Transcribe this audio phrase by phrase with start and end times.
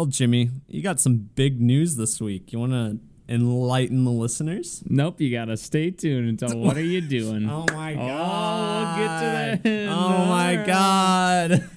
[0.00, 2.54] Well, Jimmy, you got some big news this week.
[2.54, 4.82] You want to enlighten the listeners?
[4.86, 7.46] Nope, you gotta stay tuned until what are you doing?
[7.50, 8.00] Oh my god.
[8.00, 9.88] Oh, we'll get to that.
[9.90, 11.70] Oh my god.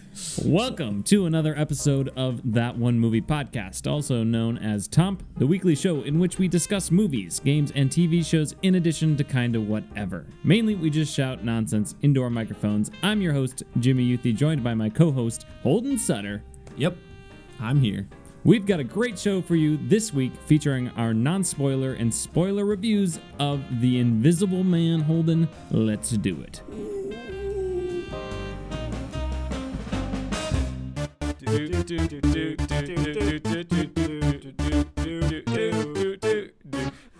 [0.45, 5.75] Welcome to another episode of That One Movie Podcast, also known as Tomp, the weekly
[5.75, 10.27] show in which we discuss movies, games, and TV shows in addition to kinda whatever.
[10.45, 12.89] Mainly, we just shout nonsense into our microphones.
[13.03, 16.41] I'm your host, Jimmy Youthy, joined by my co-host, Holden Sutter.
[16.77, 16.95] Yep.
[17.63, 18.05] I'm here.
[18.43, 22.65] We've got a great show for you this week featuring our non spoiler and spoiler
[22.65, 25.47] reviews of The Invisible Man Holden.
[25.71, 26.61] Let's do it.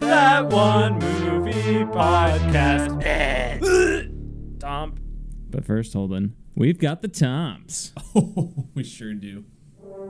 [0.02, 3.00] That one movie podcast.
[4.60, 4.96] Tom.
[5.50, 7.94] But first, Holden, we've got the Toms.
[8.14, 9.46] Oh, we sure do.
[10.04, 10.10] The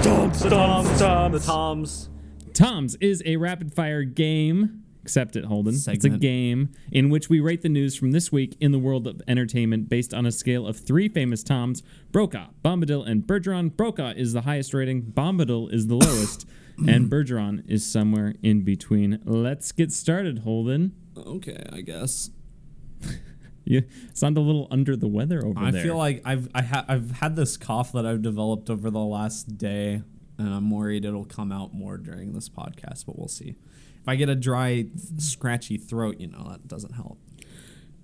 [0.00, 2.08] Toms, the Toms, the Toms, the Toms.
[2.52, 4.85] Toms is a rapid fire game.
[5.06, 5.74] Accept it, Holden.
[5.86, 9.06] It's a game in which we rate the news from this week in the world
[9.06, 13.76] of entertainment based on a scale of three famous Toms Brokaw, Bombadil, and Bergeron.
[13.76, 16.44] Brokaw is the highest rating, Bombadil is the lowest,
[16.88, 19.20] and Bergeron is somewhere in between.
[19.24, 20.96] Let's get started, Holden.
[21.16, 22.30] Okay, I guess.
[23.68, 23.82] You
[24.14, 25.80] sound a little under the weather over I there.
[25.80, 29.00] I feel like I've I ha- I've had this cough that I've developed over the
[29.00, 30.02] last day,
[30.38, 33.06] and I'm worried it'll come out more during this podcast.
[33.06, 33.56] But we'll see.
[34.06, 34.84] If I get a dry,
[35.18, 37.18] scratchy throat, you know that doesn't help.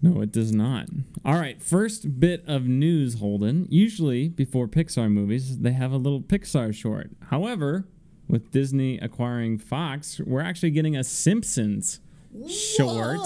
[0.03, 0.89] No, it does not.
[1.25, 3.69] All right, first bit of news, Holden.
[3.71, 7.13] Usually, before Pixar movies, they have a little Pixar short.
[7.31, 7.87] However,
[8.27, 12.01] with Disney acquiring Fox, we're actually getting a Simpsons
[12.49, 13.21] short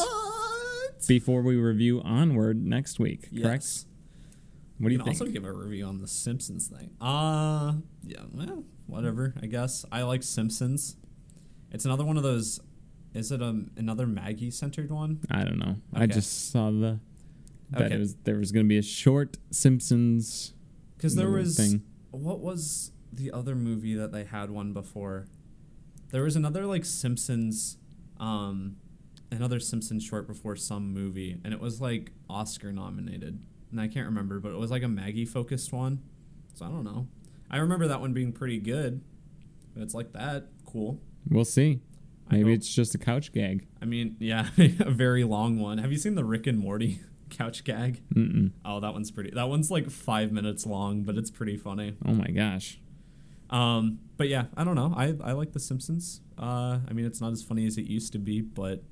[1.09, 3.23] before we review Onward next week.
[3.31, 3.63] Correct?
[3.65, 3.87] Yes.
[4.77, 5.19] What do You you think?
[5.19, 6.91] also give a review on the Simpsons thing.
[7.01, 9.33] Uh yeah, well, whatever.
[9.43, 10.99] I guess I like Simpsons.
[11.73, 12.61] It's another one of those.
[13.17, 15.21] Is it a, another Maggie centered one?
[15.31, 15.77] I don't know.
[15.95, 17.01] I just saw the
[17.71, 17.95] that Okay.
[17.95, 20.53] it was there was going to be a short Simpsons
[20.97, 21.83] Because there was thing.
[22.11, 25.27] what was the other movie that they had one before?
[26.11, 27.79] There was another like Simpsons,
[28.21, 28.77] um,
[29.33, 33.41] another Simpsons short before some movie, and it was like Oscar nominated,
[33.73, 36.03] and I can't remember, but it was like a Maggie focused one.
[36.55, 37.09] So I don't know.
[37.51, 39.01] I remember that one being pretty good.
[39.75, 41.01] If it's like that, cool.
[41.29, 41.81] We'll see.
[42.31, 43.67] Maybe it's just a couch gag.
[43.81, 45.79] I mean, yeah, a very long one.
[45.79, 47.01] Have you seen the Rick and Morty
[47.31, 48.03] couch gag?
[48.15, 48.51] Mm-mm.
[48.65, 49.31] Oh, that one's pretty.
[49.31, 51.97] That one's like five minutes long, but it's pretty funny.
[52.05, 52.81] Oh my gosh.
[53.49, 54.93] Um, but yeah, I don't know.
[54.97, 56.21] I, I like The Simpsons.
[56.37, 58.83] Uh, I mean, it's not as funny as it used to be, but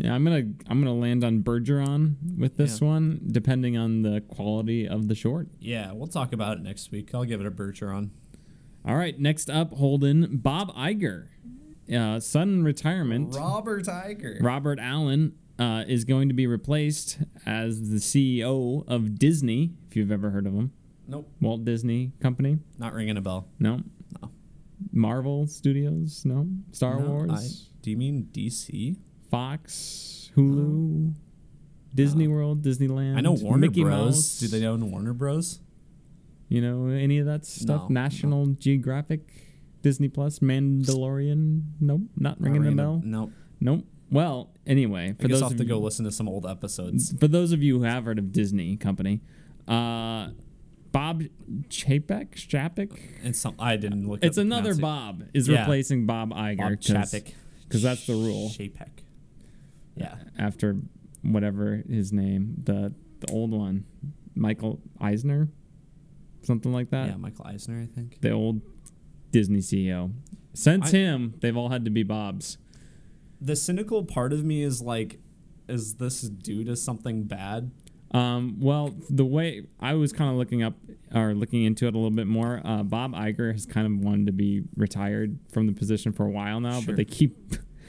[0.00, 2.86] Yeah, I'm gonna I'm gonna land on Bergeron with this Yeah.
[2.88, 5.48] one, depending on the quality of the short.
[5.60, 7.10] yeah, we'll talk about it next week.
[7.14, 8.10] I'll give it a Bergeron.
[8.84, 11.26] All right, next up, Holden Bob Iger,
[11.94, 13.34] uh, sudden retirement.
[13.34, 14.42] Robert Iger.
[14.42, 19.72] Robert Allen uh, is going to be replaced as the CEO of Disney.
[19.90, 20.72] If you've ever heard of him,
[21.06, 22.58] Nope, Walt Disney Company.
[22.78, 23.48] not ringing a bell.
[23.58, 23.82] No.
[24.22, 24.30] No.
[24.92, 26.24] Marvel Studios.
[26.24, 26.46] No.
[26.72, 27.30] Star No, Wars.
[27.32, 28.96] I- do you mean DC?
[29.30, 30.30] Fox.
[30.36, 31.12] Hulu.
[31.94, 32.62] Disney World.
[32.62, 33.16] Disneyland.
[33.16, 34.14] I know Warner Mickey Bros.
[34.16, 34.38] Mouse.
[34.40, 35.60] Do they own Warner Bros?
[36.48, 37.88] You know any of that stuff?
[37.90, 39.28] No, National Geographic,
[39.82, 41.62] Disney Plus, Mandalorian.
[41.80, 43.02] Nope, not ringing the bell.
[43.04, 43.32] Nope.
[43.60, 43.84] Nope.
[44.10, 46.46] Well, anyway, I for guess those I'll have to you, go listen to some old
[46.46, 47.14] episodes.
[47.20, 49.20] for those of you who have heard of Disney Company,
[49.66, 50.28] uh,
[50.92, 51.24] Bob
[51.68, 52.98] Chapek, Chapek.
[53.22, 53.54] It's some.
[53.58, 54.24] I didn't look.
[54.24, 55.60] It's another Bob is Yeah.
[55.60, 56.56] replacing Bob Iger.
[56.56, 57.32] Bob Chapek.
[57.64, 58.48] because that's the rule.
[58.48, 59.02] Chapek.
[59.94, 60.14] Yeah.
[60.38, 60.78] After
[61.22, 63.84] whatever his name, the the old one,
[64.34, 65.48] Michael Eisner,
[66.42, 67.08] something like that.
[67.08, 68.20] Yeah, Michael Eisner, I think.
[68.20, 68.60] the old
[69.32, 70.12] Disney CEO.
[70.54, 72.58] Since I- him, they've all had to be Bob's.
[73.40, 75.20] The cynical part of me is like,
[75.68, 77.70] is this due to something bad?
[78.12, 80.74] Um, well, the way I was kind of looking up
[81.14, 84.26] or looking into it a little bit more, uh, Bob Iger has kind of wanted
[84.26, 86.86] to be retired from the position for a while now, Sure.
[86.86, 87.36] but they keep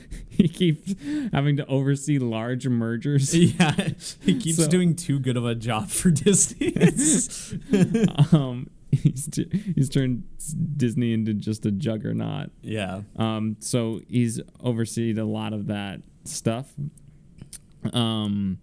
[0.30, 0.96] he keeps
[1.32, 3.34] having to oversee large mergers.
[3.60, 3.90] Yeah,
[4.22, 6.76] he keeps So- doing too good of a job for Disney.
[8.32, 10.24] um, he's t- he's turned
[10.78, 12.52] Disney into just a juggernaut.
[12.62, 16.74] yeah, Um, so he's overseen a lot of that stuff.
[17.94, 18.60] Um,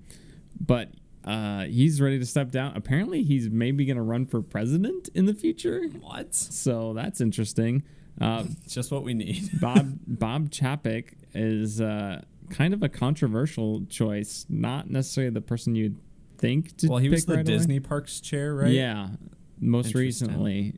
[0.60, 0.90] but
[1.24, 2.72] uh, he's ready to step down.
[2.76, 5.82] Apparently, he's maybe going to run for president in the future.
[6.00, 6.34] what?
[6.34, 7.82] So that's interesting.
[8.20, 9.60] Uh, just what we need.
[9.60, 14.46] Bob Bob Chapek is uh, kind of a controversial choice.
[14.48, 15.98] Not necessarily the person you'd
[16.38, 17.56] think to well, he was the right away.
[17.56, 18.72] Disney Parks chair, right?
[18.72, 19.08] Yeah,
[19.60, 20.74] most recently,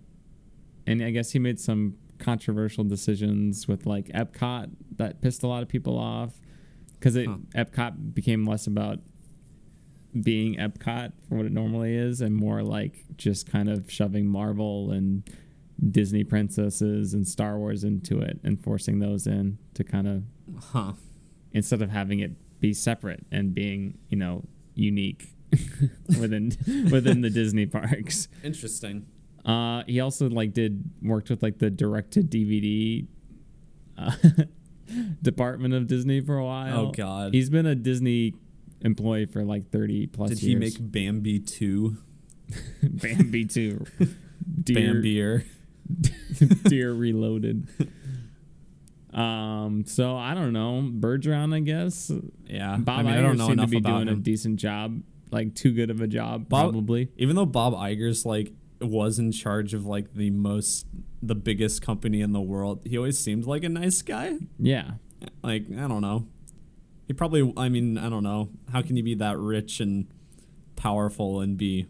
[0.87, 5.63] and I guess he made some controversial decisions with like Epcot that pissed a lot
[5.63, 6.33] of people off
[6.99, 7.37] because Huh.
[7.55, 8.99] Epcot became less about
[10.21, 14.91] being Epcot for what it normally is and more like just kind of shoving Marvel
[14.91, 15.23] and
[15.91, 20.25] Disney princesses and Star Wars into it and forcing those in to kind of
[20.73, 20.93] Huh.
[21.53, 25.29] instead of having it be separate and being you know unique
[26.21, 26.53] within
[26.91, 28.29] within the Disney parks.
[28.43, 29.07] Interesting.
[29.45, 33.07] Uh, he also like did worked with like the direct to DVD
[33.97, 34.13] uh,
[35.23, 36.79] department of Disney for a while.
[36.79, 37.35] Oh God.
[37.35, 38.35] He's been a Disney
[38.83, 40.53] employee for like thirty plus Did years.
[40.77, 41.97] he make Bambi two?
[42.83, 43.85] Bambi too?
[44.65, 45.45] Deer, Bambier.
[46.65, 47.69] Deer Reloaded.
[49.19, 49.85] Um.
[49.87, 50.89] So I don't know.
[50.93, 52.11] Bergeron, I guess.
[52.47, 52.77] Yeah.
[52.77, 55.03] Bob I mean, Iger I don't know seemed to be doing a decent job.
[55.31, 57.11] Like too good of a job, Bob- probably.
[57.17, 60.87] Even though Bob Iger's like was in charge of like the most
[61.21, 64.37] the biggest company in the world, he always seemed like a nice guy.
[64.59, 64.93] Yeah.
[65.43, 66.29] Like, I don't know.
[67.07, 68.51] He probably I mean, I don't know.
[68.73, 70.07] How can you be that rich and
[70.77, 71.87] powerful and be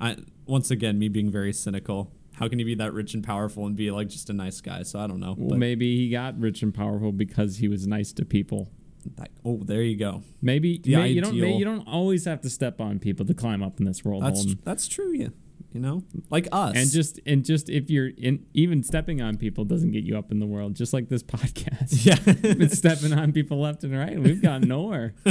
[0.00, 2.10] I once again me being very cynical.
[2.42, 4.82] How can he be that rich and powerful and be like just a nice guy?
[4.82, 5.36] So I don't know.
[5.38, 8.68] Well, But maybe he got rich and powerful because he was nice to people.
[9.16, 10.22] that- oh, there you go.
[10.40, 11.36] Maybe The may- you don't.
[11.36, 14.04] May, ideal- you don't always have to step on people to climb up in this
[14.04, 14.22] world.
[14.24, 14.58] That's Holden.
[14.64, 15.28] that's true, yeah.
[15.72, 16.02] You know?
[16.30, 16.74] Like us.
[16.76, 20.30] and just and just if you're in, even stepping on people doesn't get you up
[20.30, 20.74] in the world.
[20.74, 22.04] Just like this podcast.
[22.04, 22.18] Yeah.
[22.54, 24.18] Been stepping on people left and right.
[24.18, 25.14] We've gotten nowhere.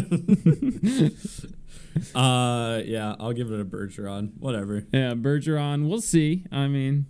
[2.15, 4.31] uh yeah, I'll give it a Bergeron.
[4.39, 4.85] Whatever.
[4.91, 5.87] Yeah, Bergeron.
[5.87, 6.45] We'll see.
[6.51, 7.05] I mean,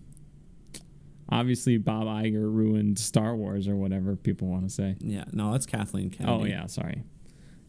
[1.29, 4.95] obviously Bob Iger ruined Star Wars or whatever people want to say.
[4.99, 6.43] Yeah, no, that's Kathleen Kennedy.
[6.43, 7.03] Oh yeah, sorry.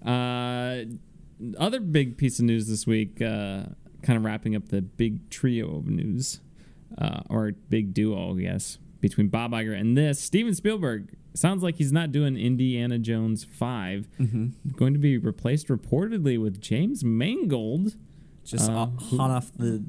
[0.05, 0.85] Uh,
[1.59, 3.65] other big piece of news this week, uh,
[4.03, 6.41] kind of wrapping up the big trio of news,
[6.99, 11.15] uh, or big duo, I guess, between Bob Iger and this Steven Spielberg.
[11.35, 14.07] Sounds like he's not doing Indiana Jones five.
[14.19, 17.97] hmm Going to be replaced reportedly with James Mangold
[18.45, 19.83] Just Uh, uh, who- hot off the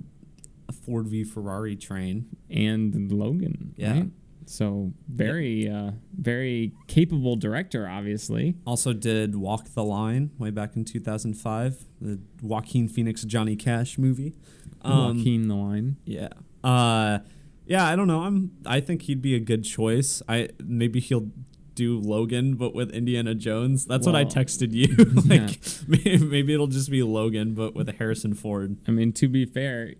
[0.85, 2.27] Ford v Ferrari train.
[2.49, 3.73] and Logan.
[3.75, 3.91] Yeah.
[3.93, 4.09] right?
[4.49, 8.55] So very, uh, very capable director, obviously.
[8.65, 14.35] Also did Walk the Line way back in 2005, the Joaquin Phoenix Johnny Cash movie.
[14.81, 15.97] Um, Joaquin the Line.
[16.05, 16.29] Yeah.
[16.63, 17.19] Uh
[17.65, 18.21] yeah, I don't know.
[18.21, 20.21] I'm I think he'd be a good choice.
[20.27, 21.29] I maybe he'll
[21.75, 23.85] do Logan but with Indiana Jones.
[23.85, 24.95] That's what I texted you.
[25.27, 28.77] like maybe, maybe it'll just be Logan but with Harrison Ford.
[28.87, 29.95] I mean, to be fair,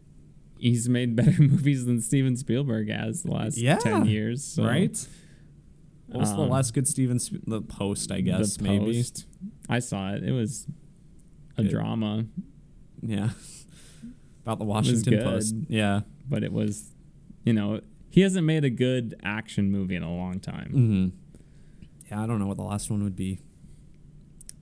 [0.57, 3.77] he's made better movies than Steven Spielberg has the last Yeah.
[3.77, 4.43] 10 years.
[4.43, 5.07] so- right?
[6.07, 8.93] What was the Um, last good Steven Sp- the post, I guess, The maybe.
[8.97, 9.25] Post.
[9.67, 10.23] I saw it.
[10.23, 10.67] It was
[11.57, 12.25] a It- drama,
[13.01, 13.31] Yeah.
[14.43, 15.23] About the Washington good.
[15.23, 15.55] Post.
[15.69, 16.01] Yeah.
[16.29, 16.93] but it was,
[17.45, 17.79] you know,
[18.09, 20.69] he hasn't made a good action movie in a long time.
[20.69, 21.07] Mm-hmm.
[22.11, 23.39] Yeah, I don't know what the last one would be.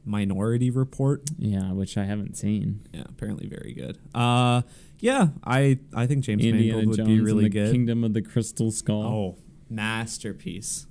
[0.06, 1.22] Minority Report.
[1.38, 2.82] Yeah, which I haven't seen.
[2.94, 3.98] Yeah, apparently very good.
[4.16, 4.62] Uh,
[5.02, 7.72] yeah, I I think James Indiana Mangold would Jones be and really the good.
[7.72, 9.04] Kingdom of the Crystal Skull.
[9.04, 9.38] Oh,
[9.70, 10.88] masterpiece.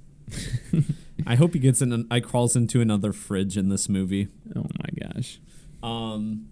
[1.26, 1.92] I hope he gets in.
[1.92, 4.28] An, I crawls into another fridge in this movie.
[4.54, 5.40] Oh my gosh.
[5.82, 6.48] Um,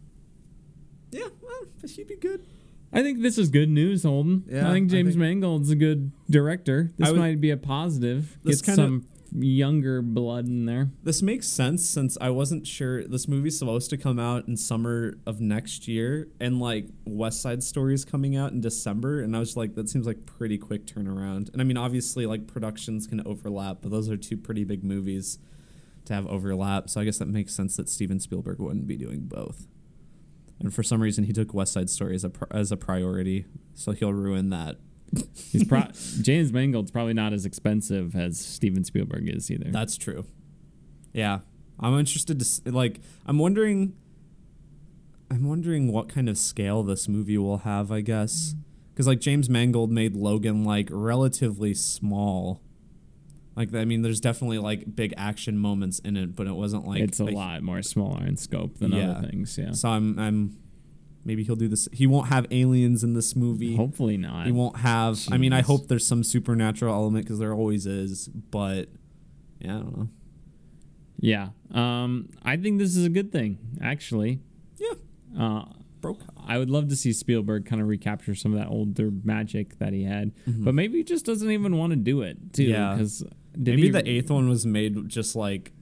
[1.11, 2.45] yeah, well, he'd be good.
[2.93, 4.45] I think this is good news, Holden.
[4.49, 6.93] Yeah, I think I James think- Mangold's a good director.
[6.97, 8.39] This would- might be a positive.
[8.45, 10.91] Get some younger blood in there.
[11.03, 15.19] This makes sense since I wasn't sure this movie's supposed to come out in summer
[15.27, 19.41] of next year, and like West Side Story is coming out in December, and I
[19.41, 21.53] was like, that seems like pretty quick turnaround.
[21.53, 25.39] And I mean, obviously, like productions can overlap, but those are two pretty big movies
[26.07, 26.89] to have overlap.
[26.91, 29.67] So I guess that makes sense that Steven Spielberg wouldn't be doing both.
[30.61, 33.47] And for some reason, he took West Side Story as a pr- as a priority,
[33.75, 34.77] so he'll ruin that.
[35.51, 35.85] He's pro-
[36.21, 39.71] James Mangold's probably not as expensive as Steven Spielberg is either.
[39.71, 40.25] That's true.
[41.13, 41.41] Yeah,
[41.81, 43.01] I'm interested to like.
[43.27, 43.95] I'm wondering.
[45.31, 47.91] I'm wondering what kind of scale this movie will have.
[47.93, 48.55] I guess
[48.93, 52.61] because like James Mangold made Logan like relatively small.
[53.57, 57.01] Like I mean, there's definitely like big action moments in it, but it wasn't like
[57.01, 59.11] it's a lot more smaller in scope than Yeah.
[59.13, 59.57] other things.
[59.59, 59.73] Yeah.
[59.73, 60.57] So I'm I'm
[61.25, 61.89] maybe he'll do this.
[61.93, 63.77] He won't have aliens in this movie.
[63.77, 64.47] Hopefully not.
[64.47, 65.21] He won't have.
[65.31, 68.29] I mean, I hope there's some supernatural element because there always is.
[68.29, 68.89] But
[69.61, 70.09] yeah, I don't know.
[71.21, 71.49] Yeah.
[71.73, 74.41] Um, I think this is a good thing, actually.
[74.79, 74.93] Yeah.
[75.39, 75.65] Uh,
[76.01, 76.21] broke.
[76.47, 79.93] I would love to see Spielberg kind of recapture some of that older magic that
[79.93, 80.65] he had, Mhm.
[80.65, 82.65] but maybe he just doesn't even want to do it too.
[82.65, 82.95] Yeah.
[82.95, 83.25] because
[83.57, 85.73] Maybe the eighth one was made just like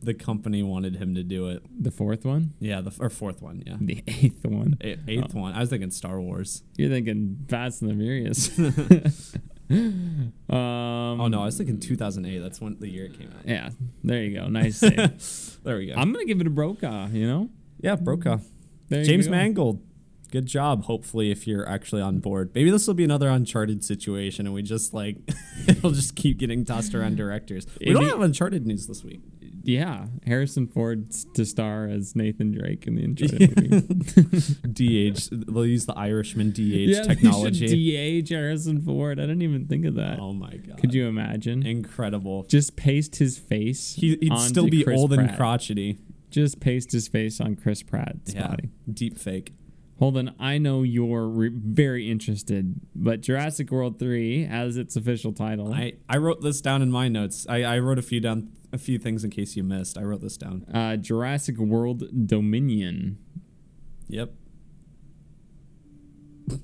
[0.00, 1.62] the company wanted him to do it.
[1.78, 3.62] the fourth one, Yeah, the or fourth one.
[3.66, 4.76] Yeah, the eighth one.
[4.80, 5.54] A- eighth one.
[5.54, 6.62] I was thinking Star Wars.
[6.76, 8.56] You're thinking Fast and the Furious.
[9.70, 12.38] um, Oh no, I was thinking 2008.
[12.38, 13.46] That's when the year it came out.
[13.46, 13.70] Yeah,
[14.04, 14.48] there you go.
[14.48, 14.82] Nice.
[15.64, 15.94] There we go.
[15.96, 17.08] I'm gonna give it a Brokaw.
[17.08, 17.50] You know,
[17.80, 18.38] yeah, Brokaw.
[18.88, 19.32] there you James go.
[19.32, 19.82] Mangold.
[20.30, 20.84] Good job.
[20.84, 24.62] Hopefully, if you're actually on board, maybe this will be another Uncharted situation, and we
[24.62, 25.16] just like
[25.66, 27.66] it'll just keep getting tossed around directors.
[27.80, 29.20] We If don't he- have Uncharted news this week.
[29.68, 33.54] Yeah, Harrison Ford to star as Nathan Drake in the Uncharted
[34.72, 35.12] movie.
[35.12, 35.28] DH.
[35.30, 38.22] They'll use the Irishman DH yeah, technology.
[38.22, 39.18] DH Harrison Ford.
[39.18, 40.20] I didn't even think of that.
[40.20, 40.78] oh my god!
[40.78, 41.66] Could you imagine?
[41.66, 42.44] Incredible.
[42.44, 43.94] Just paste his face.
[43.94, 45.98] He, he'd onto still be Chris old and crotchety.
[46.30, 48.70] Just paste his face on Chris Pratt's Yeah, body.
[48.90, 49.52] deep fake.
[49.98, 55.74] Holden, I know you're re- very interested, but Jurassic World 3 has its official title.
[55.74, 57.46] I, I wrote this down in my notes.
[57.48, 59.98] I, I wrote a few down, a few things in case you missed.
[59.98, 60.64] I wrote this down.
[60.72, 63.18] uh, Jurassic World Dominion.
[64.08, 64.32] Yep.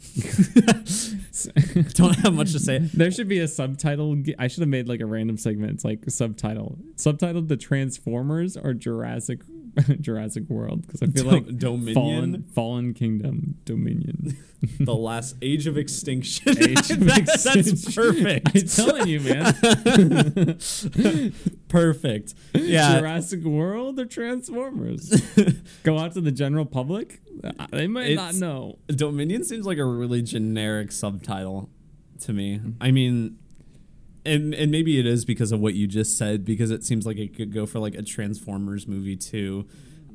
[1.94, 2.78] Don't have much to say.
[2.78, 4.16] There should be a subtitle.
[4.38, 5.72] I should have made like a random segment.
[5.72, 9.40] It's like subtitle, subtitled the Transformers or Jurassic
[10.00, 14.36] Jurassic World because I feel like Dominion, Fallen Fallen Kingdom Dominion.
[14.80, 16.50] the last age of extinction.
[16.50, 17.74] Age of That- Extinction.
[17.74, 18.50] That's perfect.
[18.54, 20.58] I'm telling you, man.
[21.68, 22.34] perfect.
[22.54, 22.98] Yeah.
[22.98, 25.10] Jurassic World or Transformers?
[25.82, 27.20] Go out to the general public.
[27.72, 28.78] They might not know.
[28.88, 31.68] Dominion seems like a really generic subtitle
[32.20, 32.58] to me.
[32.58, 32.70] Mm-hmm.
[32.80, 33.38] I mean,
[34.24, 37.18] and and maybe it is because of what you just said, because it seems like
[37.18, 39.66] it could go for like a Transformers movie too.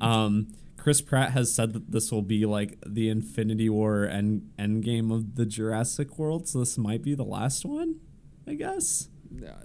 [0.01, 4.83] Um, Chris Pratt has said that this will be like the Infinity War end end
[4.83, 7.99] game of the Jurassic World, so this might be the last one,
[8.47, 9.09] I guess.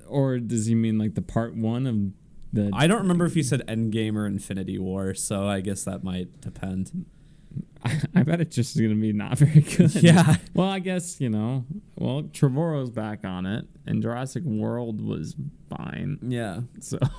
[0.07, 1.97] Or does he mean like the part one of
[2.53, 2.71] the?
[2.75, 6.05] I don't remember if he said end game or Infinity War, so I guess that
[6.05, 7.07] might depend.
[8.15, 9.95] I, bet it's just gonna be not very good.
[10.03, 10.37] Yeah.
[10.55, 11.65] Well, I guess you know.
[11.97, 15.37] Well, Trevorrow's back on it, and Jurassic World was
[15.69, 16.19] fine.
[16.23, 16.61] Yeah.
[16.81, 16.99] So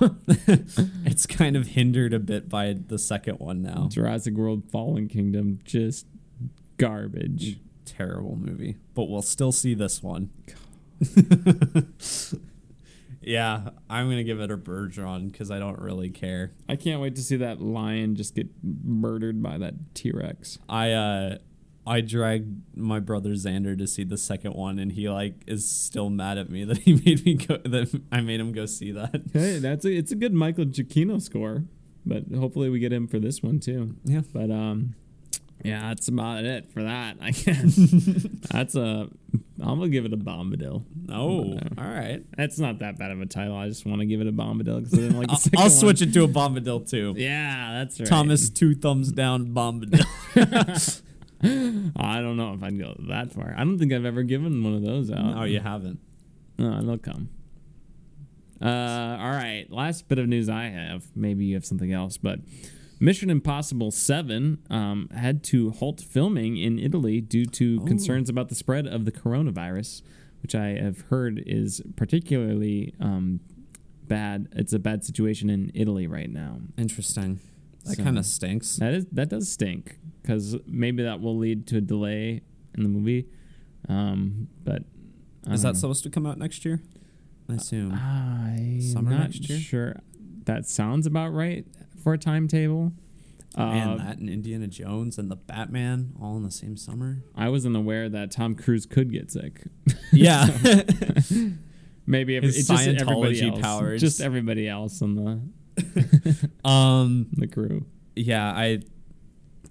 [1.06, 3.88] it's kind of hindered a bit by the second one now.
[3.90, 6.06] Jurassic World Fallen Kingdom just
[6.78, 7.58] garbage.
[7.84, 10.30] Terrible movie, but we'll still see this one.
[13.26, 16.52] Yeah, I'm gonna give it a Bergeron because I don't really care.
[16.68, 20.60] I can't wait to see that lion just get murdered by that T Rex.
[20.68, 21.38] I uh,
[21.84, 26.08] I dragged my brother Xander to see the second one, and he like is still
[26.08, 29.22] mad at me that he made me go that I made him go see that.
[29.32, 31.64] Hey, that's a it's a good Michael Giacchino score,
[32.04, 33.96] but hopefully we get him for this one too.
[34.04, 34.22] Yeah.
[34.32, 34.94] But um,
[35.64, 37.16] yeah, that's about it for that.
[37.20, 37.76] I guess
[38.50, 39.08] that's a.
[39.58, 40.84] I'm gonna give it a Bombadil.
[41.10, 42.22] Oh, all right.
[42.36, 43.56] That's not that bad of a title.
[43.56, 45.58] I just want to give it a Bombadil because I didn't like the I'll, 2nd
[45.58, 47.14] I'll switch it to a Bombadil too.
[47.16, 48.08] Yeah, that's right.
[48.08, 50.04] Thomas, two thumbs down, Bombadil.
[51.42, 53.54] I don't know if I'd go that far.
[53.56, 55.36] I don't think I've ever given one of those out.
[55.36, 56.00] no, you haven't.
[56.58, 57.30] Oh, they'll come.
[58.60, 58.68] Uh,
[59.20, 59.66] all right.
[59.70, 61.04] Last bit of news I have.
[61.14, 62.40] Maybe you have something else, but
[62.98, 67.84] Mission Impossible 7 um, had to halt filming in Italy due to Oh.
[67.84, 70.02] concerns about the spread of the coronavirus,
[70.42, 73.40] which I have heard is particularly um,
[74.08, 74.48] bad.
[74.52, 76.60] It's a bad situation in Italy right now.
[76.78, 77.40] Interesting.
[77.84, 78.76] That So- kind of stinks.
[78.76, 82.40] That is that does stink because maybe that will lead to a delay
[82.76, 83.26] in the movie.
[83.88, 84.84] Um, but
[85.46, 85.80] I Is that know.
[85.80, 86.80] supposed to come out next year?
[87.48, 87.92] I assume.
[87.92, 89.58] I'm Summer not next year?
[89.60, 90.00] sure.
[90.46, 91.64] That sounds about right
[92.06, 92.92] for a timetable.
[93.58, 97.24] Man, Uh, that and Indiana Jones and the Batman all in the same summer.
[97.34, 99.64] I wasn't aware that Tom Cruise could get sick.
[100.12, 100.46] Yeah.
[102.06, 104.00] Maybe every, it's just everybody Scientology else, powers.
[104.00, 105.40] just everybody else on the
[106.68, 107.26] um.
[107.32, 107.86] the crew.
[108.14, 108.46] Yeah.
[108.52, 108.82] I.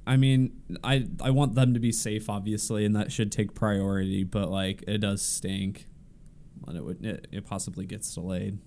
[0.06, 0.52] I mean,
[0.84, 4.26] I I want them to be safe, obviously, and that should take priority.
[4.26, 5.88] But like, it does stink
[6.66, 8.60] when it would it, it possibly gets delayed.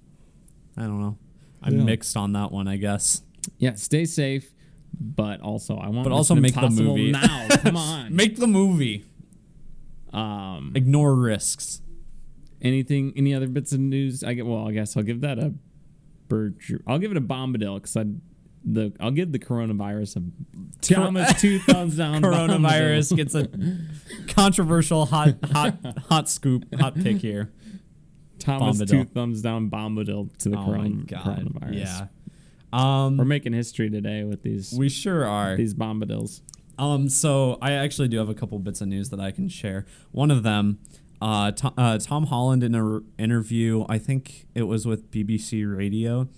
[0.76, 1.18] I don't know.
[1.62, 1.84] I'm Yeah.
[1.84, 3.22] mixed on that one, I guess.
[3.58, 4.52] Yeah, stay safe,
[4.98, 6.04] but also I want.
[6.04, 7.10] But also make the movie.
[7.12, 7.48] now.
[7.62, 8.14] Come on.
[8.14, 9.04] Make the movie.
[10.12, 11.80] um, Ignore risks.
[12.62, 13.12] anything?
[13.16, 14.22] Any other bits of news?
[14.24, 14.46] I get.
[14.46, 15.54] Well, I guess I'll give that a
[16.28, 16.56] bird.
[16.86, 18.04] I'll give it a bombadil because I.
[18.64, 22.20] The I'll give the coronavirus a Thomas two thumbs down.
[22.20, 23.48] Coronavirus gets a
[24.34, 25.76] controversial hot hot
[26.08, 27.52] hot scoop hot pick here.
[28.40, 28.88] Thomas Bombadil.
[28.90, 31.74] two thumbs down Bombadil to the oh coron- coronavirus.
[31.76, 32.06] Yeah.
[32.72, 35.56] Um We're making history today with these we sure are.
[35.56, 36.42] these Bombadils.
[36.78, 39.84] Um, so I actually do have a couple bits of news that I can share.
[40.12, 40.78] One of them,
[41.20, 46.28] uh, Tom, uh, Tom Holland in an interview, I think it was with BBC Radio,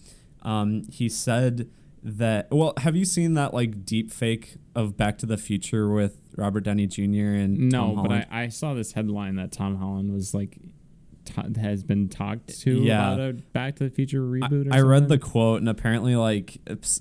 [0.41, 1.69] um, he said
[2.03, 2.49] that.
[2.51, 6.65] Well, have you seen that like deep fake of Back to the Future with Robert
[6.65, 7.03] Downey Jr.
[7.37, 10.57] and No, but I, I saw this headline that Tom Holland was like
[11.35, 13.15] ta has been talked to Yeah.
[13.15, 14.69] about a Back to the Future reboot.
[14.71, 16.59] Or I read the quote, and apparently, like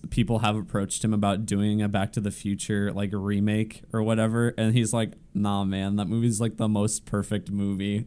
[0.10, 4.54] people have approached him about doing a Back to the Future like remake or whatever,
[4.58, 8.06] and he's like, "Nah, man, that movie's like the most perfect movie.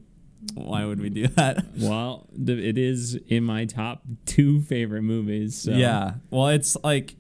[0.55, 5.57] Why would we do that?" Well, th- it is in my top two favorite movies.
[5.57, 5.73] So.
[5.73, 7.17] Yeah, well, it's like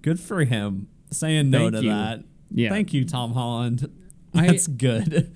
[0.00, 1.90] good for him saying no Thank to you.
[1.90, 2.24] that.
[2.54, 2.68] Yeah.
[2.70, 3.90] Thank you, Tom Holland.
[4.34, 5.34] I- That's good.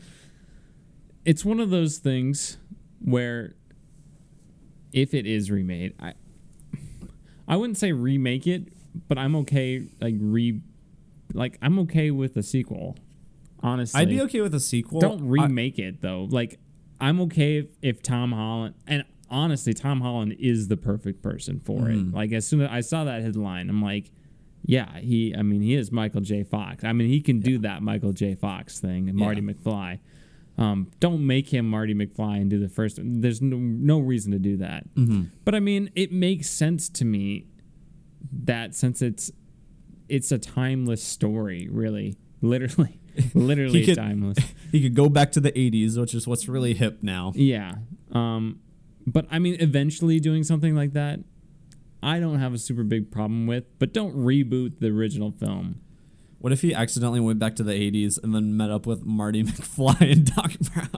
[1.25, 2.57] it's one of those things
[3.01, 3.55] where
[4.93, 6.15] if it is remade, I
[7.49, 8.69] I wouldn't say remake it,
[9.09, 10.61] but I'm okay like re
[11.35, 12.97] like I'm okay with a sequel.
[13.63, 14.01] Honestly.
[14.01, 15.01] I'd be okay with a sequel.
[15.01, 16.27] Don't I- remake it though.
[16.31, 16.59] Like
[17.01, 21.83] I'm okay if, if Tom Holland and honestly Tom Holland is the perfect person for
[21.83, 22.09] Mm.
[22.11, 22.15] it.
[22.15, 24.11] Like as soon as I saw that headline, I'm like,
[24.65, 26.43] yeah, he I mean he is Michael J.
[26.43, 26.85] Fox.
[26.85, 28.35] I mean he can do that Michael J.
[28.35, 29.53] Fox thing and Marty Yeah.
[29.53, 29.99] McFly.
[30.59, 32.99] Um, don't make him Marty McFly and do the first.
[33.03, 34.93] There's no, no reason to do that.
[34.95, 35.25] Mm-hmm.
[35.45, 37.47] But I mean, it makes sense to me
[38.45, 39.31] that since it's
[40.09, 43.01] it's a timeless story, really, literally,
[43.35, 44.39] literally could- timeless.
[44.73, 47.33] he could go back to the '80s, which is what's really hip now.
[47.35, 47.75] Yeah.
[48.13, 48.61] Um,
[49.07, 51.21] but I mean, eventually doing something like that,
[52.03, 53.65] I don't have a super big problem with.
[53.79, 55.81] But don't reboot the original film.
[56.47, 59.43] What if he accidentally went back to the 80s and then met up with Marty
[59.49, 60.91] McFly and Doc Brown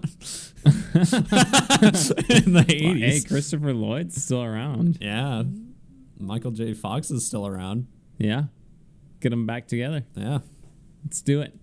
[2.45, 2.99] in the 80s?
[3.01, 4.99] Hey, Christopher Lloyd's still around.
[5.01, 5.45] yeah.
[6.19, 6.75] Michael J.
[6.75, 7.87] Fox is still around.
[8.19, 8.43] Yeah.
[9.21, 10.05] Get them back together.
[10.15, 10.41] Yeah.
[11.03, 11.55] Let's do it.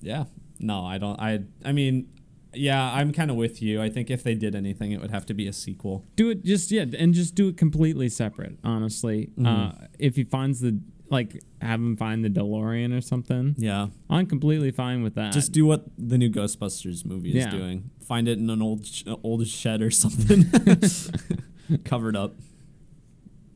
[0.00, 0.26] Yeah.
[0.60, 1.18] No, I don't.
[1.20, 2.06] I, I mean,
[2.54, 3.82] yeah, I'm kind of with you.
[3.82, 6.04] I think if they did anything, it would have to be a sequel.
[6.14, 8.60] Do it just yeah, and just do it completely separate.
[8.62, 9.46] Honestly, Mm-hmm.
[9.46, 13.54] uh, if he finds the like, have him find the DeLorean or something.
[13.58, 13.88] Yeah.
[14.10, 15.32] I'm completely fine with that.
[15.32, 17.50] Just do what the new Ghostbusters movie is Yeah.
[17.50, 17.90] doing.
[18.02, 20.44] Find it in an old sh- old shed or something,
[21.84, 22.36] covered up.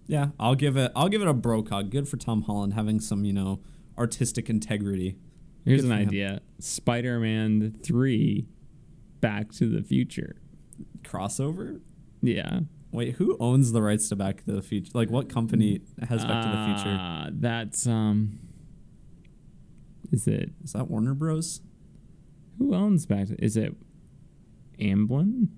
[0.06, 0.90] Yeah, I'll give it.
[0.96, 1.82] I'll give it a Brokaw.
[1.82, 3.60] Good for Tom Holland having some, you know,
[3.96, 5.16] artistic integrity.
[5.64, 6.08] Here's good an for him.
[6.08, 8.48] idea: Spider-Man Three,
[9.20, 10.36] Back to the Future.
[11.02, 11.80] Crossover.
[12.22, 12.60] Yeah.
[12.92, 14.90] Wait, who owns the rights to Back to the Future?
[14.94, 16.98] Like, what company has Back to the Future?
[17.00, 18.38] Uh, that's um.
[20.12, 21.60] Is it Is that Warner Bros?
[22.58, 23.28] who owns Back?
[23.28, 23.74] To, is it
[24.78, 25.48] Amblin?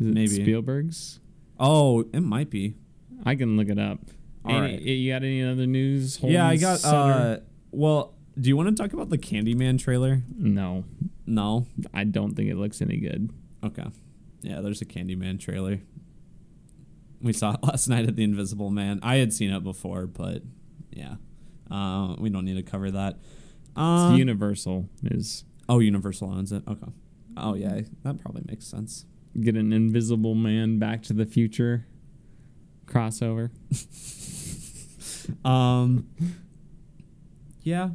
[0.00, 0.28] Is it Maybe.
[0.28, 1.20] Spielberg's?
[1.58, 2.74] Oh, it might be.
[3.24, 3.98] I can look it up.
[4.44, 4.80] All Any- right.
[4.82, 6.20] You got any other news?
[6.22, 6.84] yeah, I got.
[6.84, 7.38] Uh
[7.72, 10.22] Well, do you want to talk about the Candyman trailer?
[10.38, 10.84] no,
[11.26, 11.66] No.
[11.92, 13.30] I don't think it looks any good.
[13.64, 13.86] Okay.
[14.42, 15.80] Yeah, there's a Candyman trailer.
[17.20, 19.00] We saw it last night at the Invisible Man.
[19.02, 20.42] I had seen it before, but
[20.90, 21.16] yeah,
[21.70, 23.14] uh, we don't need to cover that.
[23.68, 26.62] It's Uh, Universal is oh, Universal owns it.
[26.68, 26.92] Okay.
[27.36, 29.04] Oh yeah, that probably makes sense.
[29.38, 31.86] get an Invisible Man Back to the Future
[32.86, 33.50] crossover.
[35.44, 36.06] Um.
[37.62, 37.90] Yeah.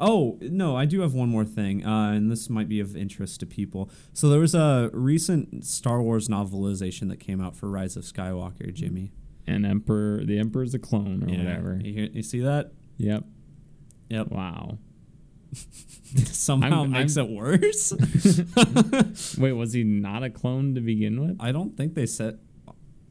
[0.00, 3.40] Oh no, I do have one more thing, uh, and this might be of interest
[3.40, 3.88] to people.
[4.12, 8.72] So there was a recent Star Wars novelization that came out for Rise of Skywalker,
[8.74, 9.12] Jimmy.
[9.46, 11.78] And Emperor, the Emperor's a clone or whatever.
[11.84, 12.72] You, hear- you see that?
[12.96, 13.24] Yep.
[14.08, 14.28] Yep.
[14.28, 14.78] Wow.
[16.24, 17.92] Somehow I'm- makes I'm- it worse.
[19.38, 21.36] Wait, was he not a clone to begin with?
[21.40, 22.38] I don't think they said.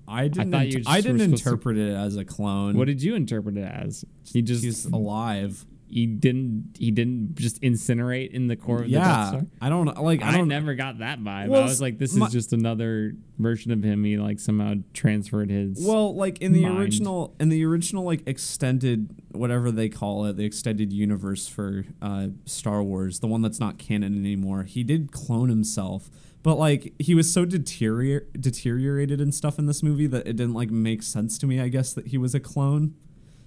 [0.08, 0.52] I didn't.
[0.52, 2.76] thought int- you just I didn't supposed to- interpret it as a clone.
[2.78, 4.04] What did you interpret it as?
[4.26, 5.66] He just He's alive.
[5.94, 9.46] He didn't he didn't just incinerate in the core of the Death Star?
[9.62, 9.86] I don't.
[10.02, 10.48] Like I I, don't.
[10.48, 11.48] never got that vibe.
[11.50, 14.04] Well, I was like, this my- is just another version of him.
[14.04, 15.86] He like somehow transferred his.
[15.86, 16.80] Well, like in the mind.
[16.80, 22.28] original, in the original, like extended, whatever they call it, the extended universe for uh,
[22.46, 24.64] Star Wars, the one that's not canon anymore.
[24.64, 26.10] He did clone himself,
[26.44, 30.54] but like he was so deterior- deteriorated and stuff in this movie that it didn't
[30.54, 31.60] like make sense to me.
[31.60, 32.96] I guess that he was a clone,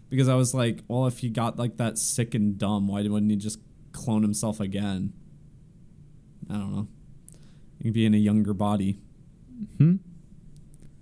[0.08, 3.30] because I was like, well, if he got like that sick and dumb, why wouldn't
[3.30, 3.58] he just
[3.92, 5.12] clone himself again?
[6.50, 6.88] I don't know.
[7.82, 8.98] He'd be in a younger body.
[9.78, 9.96] Hmm?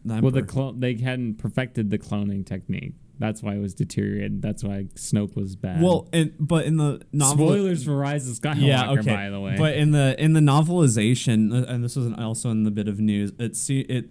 [0.05, 2.95] The well, the clone they hadn't perfected the cloning technique.
[3.19, 4.43] That's why it was deteriorated.
[4.43, 5.81] That's why Snoke was bad.
[5.81, 8.67] Well, and but in the novel, spoilers for Rise of Skywalker.
[8.67, 9.15] yeah, okay.
[9.15, 12.65] By the way, But in the in the novelization, uh, and this was also in
[12.65, 14.11] the bit of news, it see it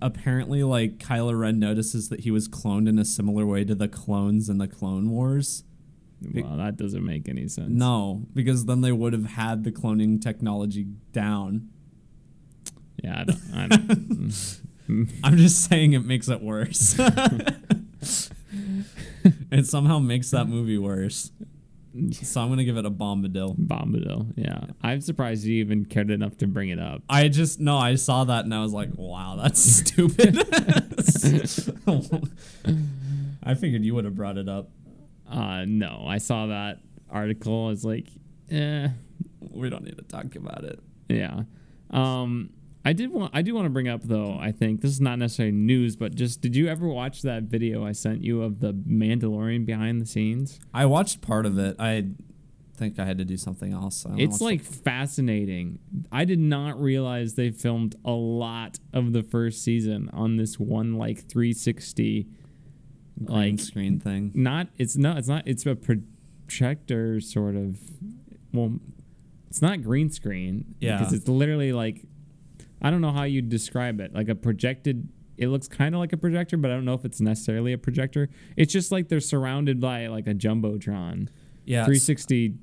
[0.00, 3.88] apparently like Kylo Ren notices that he was cloned in a similar way to the
[3.88, 5.64] clones in the Clone Wars.
[6.32, 7.70] Well, that doesn't make any sense.
[7.70, 11.68] No, because then they would have had the cloning technology down.
[13.02, 13.40] Yeah, I don't.
[13.54, 15.10] I don't mm.
[15.24, 16.98] I'm just saying it makes it worse.
[19.50, 21.30] it somehow makes that movie worse.
[22.12, 23.56] So I'm gonna give it a bombadil.
[23.56, 24.32] Bombadil.
[24.36, 27.02] Yeah, I'm surprised you even cared enough to bring it up.
[27.08, 30.36] I just no, I saw that and I was like, wow, that's stupid.
[33.42, 34.70] I figured you would have brought it up.
[35.30, 36.80] Uh, no, I saw that
[37.10, 37.66] article.
[37.66, 38.08] I was like,
[38.50, 38.88] eh,
[39.50, 40.80] We don't need to talk about it.
[41.08, 41.42] yeah.
[41.90, 42.50] Um,
[42.84, 43.30] I did want.
[43.34, 44.36] I do want to bring up though.
[44.38, 47.84] I think this is not necessarily news, but just did you ever watch that video
[47.86, 50.60] I sent you of the Mandalorian behind the scenes?
[50.74, 51.76] I watched part of it.
[51.78, 52.08] I
[52.76, 54.04] think I had to do something else.
[54.04, 55.78] I It's like fascinating.
[56.12, 60.94] I did not realize they filmed a lot of the first season on this one
[60.94, 62.26] like 360
[63.24, 64.32] green like screen thing.
[64.34, 67.78] not it's not it's not it's a projector sort of
[68.52, 68.74] well
[69.48, 70.98] it's not green screen Yeah.
[70.98, 72.04] because it's literally like
[72.82, 76.12] I don't know how you describe it like a projected it looks kind of like
[76.12, 79.20] a projector but I don't know if it's necessarily a projector it's just like they're
[79.20, 81.28] surrounded by like a jumbotron
[81.64, 81.84] Yeah.
[81.84, 82.54] 360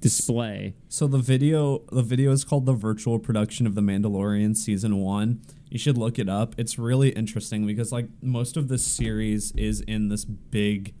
[0.00, 4.96] display So the video the video is called The Virtual Production of The Mandalorian Season
[4.98, 5.40] 1.
[5.70, 6.54] You should look it up.
[6.58, 10.94] It's really interesting because like most of this series is in this big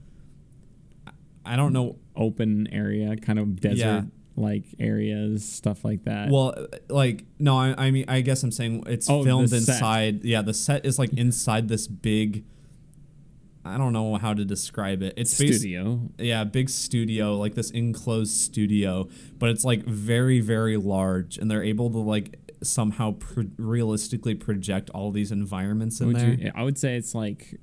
[1.44, 4.06] I don't know open area kind of desert
[4.38, 6.54] like areas stuff like that well
[6.88, 9.56] like no I, I mean I guess I'm saying it's Oh, filmed set.
[9.58, 12.44] inside yeah the set is like inside this big
[13.64, 15.12] I don't know how to describe it.
[15.18, 21.36] It's studio yeah, big studio, like this enclosed studio, but it's like very, very large,
[21.36, 26.30] and they're able to like somehow pro- realistically project all these environments in Would there.
[26.30, 27.60] you, I would say it's like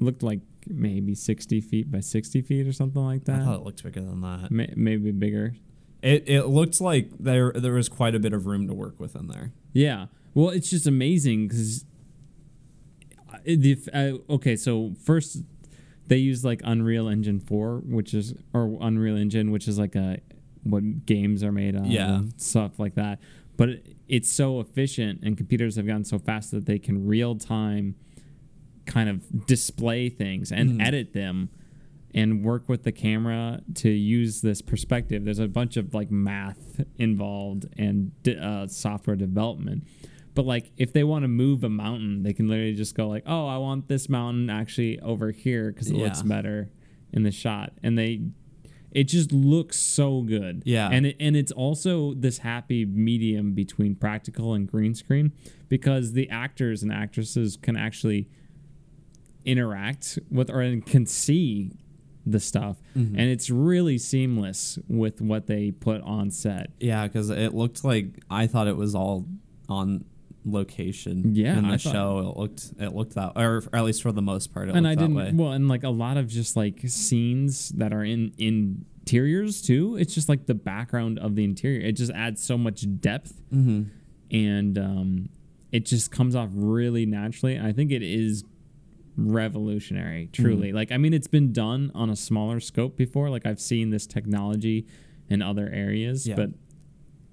[0.00, 3.64] looked like maybe 60 feet by 60 feet or something like I that thought it
[3.64, 4.50] looked bigger than that.
[4.50, 5.54] May, maybe bigger
[6.02, 9.14] It it looked like there there was quite a bit of room to work with
[9.14, 9.52] in there.
[9.72, 10.06] Yeah.
[10.34, 11.84] Well, it's just amazing because
[13.92, 15.42] uh, okay, so first
[16.06, 20.18] they use like Unreal Engine four, which is or Unreal Engine, which is like a
[20.64, 22.16] what games are made on, Yeah.
[22.16, 23.18] and stuff like that.
[23.56, 27.36] But it, it's so efficient, and computers have gotten so fast that they can real
[27.36, 27.94] time
[28.86, 30.84] kind of display things and Mhm.
[30.84, 31.48] edit them
[32.14, 35.24] and work with the camera to use this perspective.
[35.24, 39.84] There's a bunch of like math involved and uh, software development.
[40.34, 43.24] But like if they want to move a mountain, they can literally just go like,
[43.26, 46.70] "Oh, I want this mountain actually over here because it looks better
[47.12, 48.22] in the shot." And they
[48.92, 50.62] it just looks so good.
[50.66, 50.88] Yeah.
[50.90, 55.32] And it, and it's also this happy medium between practical and green screen
[55.68, 58.28] because the actors and actresses can actually
[59.44, 61.72] interact with or can see
[62.26, 63.18] the stuff Mm-hmm.
[63.18, 68.22] and it's really seamless with what they put on set Yeah, because it looked like
[68.30, 69.26] I thought it was all
[69.68, 70.04] on
[70.44, 71.34] location.
[71.34, 74.12] Yeah, in the I thought- show it looked it looked that, or at least for
[74.12, 75.30] the most part, it and looked i that didn't way.
[75.34, 80.14] well and like a lot of just like scenes that are in interiors too it's
[80.14, 83.82] just like the background of the interior it just adds so much depth mm-hmm.
[84.30, 85.28] and um
[85.72, 88.44] it just comes off really naturally i think it is
[89.16, 93.60] revolutionary truly like i mean it's been done on a smaller scope before like i've
[93.60, 94.86] seen this technology
[95.28, 96.36] in other areas Yeah.
[96.36, 96.50] but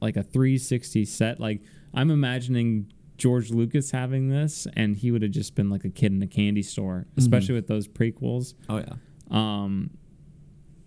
[0.01, 1.61] like a 360 set like
[1.93, 6.11] i'm imagining george lucas having this and he would have just been like a kid
[6.11, 8.93] in a candy store especially with those prequels Oh yeah.
[9.31, 9.91] um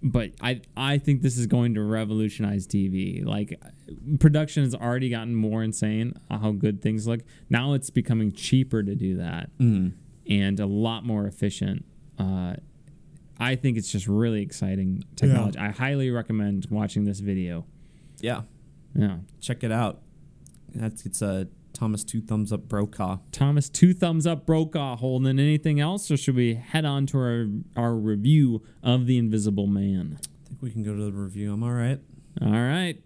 [0.05, 3.25] but I I think this is going to revolutionize TV.
[3.25, 3.63] Like
[4.19, 7.21] production has already gotten more insane how good things look.
[7.49, 9.93] Now it's becoming cheaper to do that Mm.
[10.29, 11.85] And a lot more efficient.
[12.19, 12.55] Uh,
[13.39, 15.59] I think it's just really exciting technology.
[15.59, 17.67] I highly recommend watching this video.
[18.21, 18.43] Yeah.
[18.95, 19.17] Yeah.
[19.41, 20.03] Check it out.
[20.75, 23.19] That's it's a Thomas two thumbs up Brokaw.
[23.33, 27.47] Thomas, two thumbs up Brokaw Holden anything else, or should we head on to our,
[27.77, 30.19] our review of The Invisible Man?
[30.21, 31.53] I think we can go to the review.
[31.53, 31.99] I'm all right.
[32.41, 33.03] All right.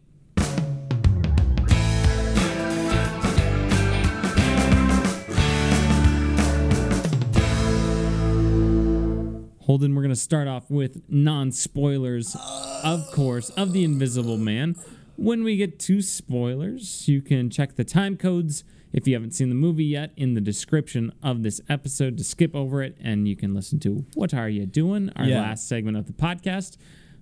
[9.66, 12.36] Holden, we're going to start off with non spoilers,
[12.84, 14.76] of course, of The Invisible Man.
[15.16, 19.48] When we get to spoilers, you can check the time codes if you haven't seen
[19.48, 23.34] the movie yet in the description of this episode to skip over it and you
[23.34, 25.40] can listen to What Are You Doing, our Yeah.
[25.40, 26.76] last segment of the podcast.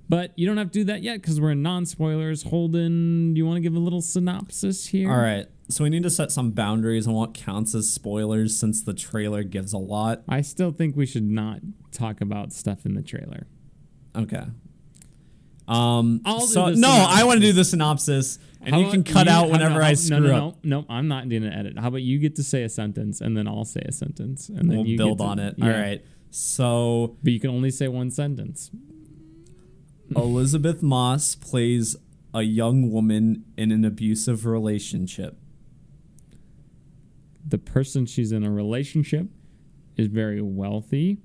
[0.09, 2.43] But you don't have to do that yet because we're in non spoilers.
[2.43, 5.11] Holden, do you want to give a little synopsis here?
[5.11, 5.47] All right.
[5.71, 9.43] So we need to set some boundaries on what counts as spoilers since the trailer
[9.43, 10.23] gives a lot.
[10.29, 13.47] I still think we should not talk about stuff in the trailer.
[14.14, 14.43] Okay.
[15.67, 16.21] Um.
[16.27, 19.49] I'll so no, I want to do the synopsis, and How you can cut out
[19.49, 20.57] whenever how- I no, screw no, up.
[20.62, 21.79] No, no, I'm not doing an edit.
[21.79, 24.71] How about you get to say a sentence and then I'll say a sentence and
[24.71, 25.55] then We'll you build to- on it.
[25.57, 25.64] yeah.
[25.64, 26.05] All right.
[26.31, 28.71] So But you can only say one sentence.
[30.17, 31.97] Elisabeth Moss plays
[32.33, 35.38] a young woman in an abusive relationship.
[37.47, 39.29] The person she's in a relationship
[39.97, 41.19] is very wealthy,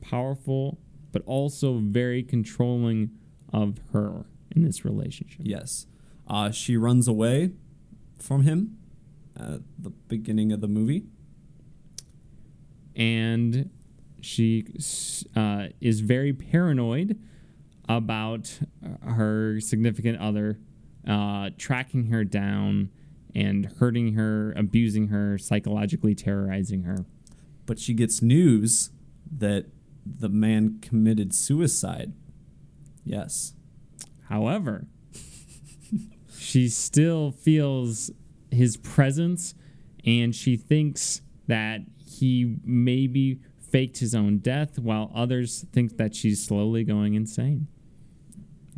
[0.00, 0.78] powerful,
[1.12, 3.10] but also very controlling
[3.52, 5.40] of her in this relationship.
[5.44, 5.86] Yes.
[6.26, 7.52] Uh, she runs away
[8.18, 8.78] from him
[9.36, 11.04] at the beginning of the movie.
[12.96, 13.70] and
[14.20, 14.64] she
[15.36, 17.18] uh, is very paranoid
[17.88, 18.58] about
[19.02, 20.58] her significant other
[21.06, 22.90] uh, tracking her down
[23.34, 27.04] and hurting her, abusing her, psychologically terrorizing her.
[27.66, 28.90] But she gets news
[29.38, 29.66] that
[30.06, 32.12] the man committed suicide.
[33.04, 33.54] Yes.
[34.28, 34.86] However,
[36.38, 38.10] she still feels
[38.50, 39.54] his presence
[40.06, 46.44] and she thinks that he maybe faked his own death while others think that she's
[46.44, 47.66] slowly going insane.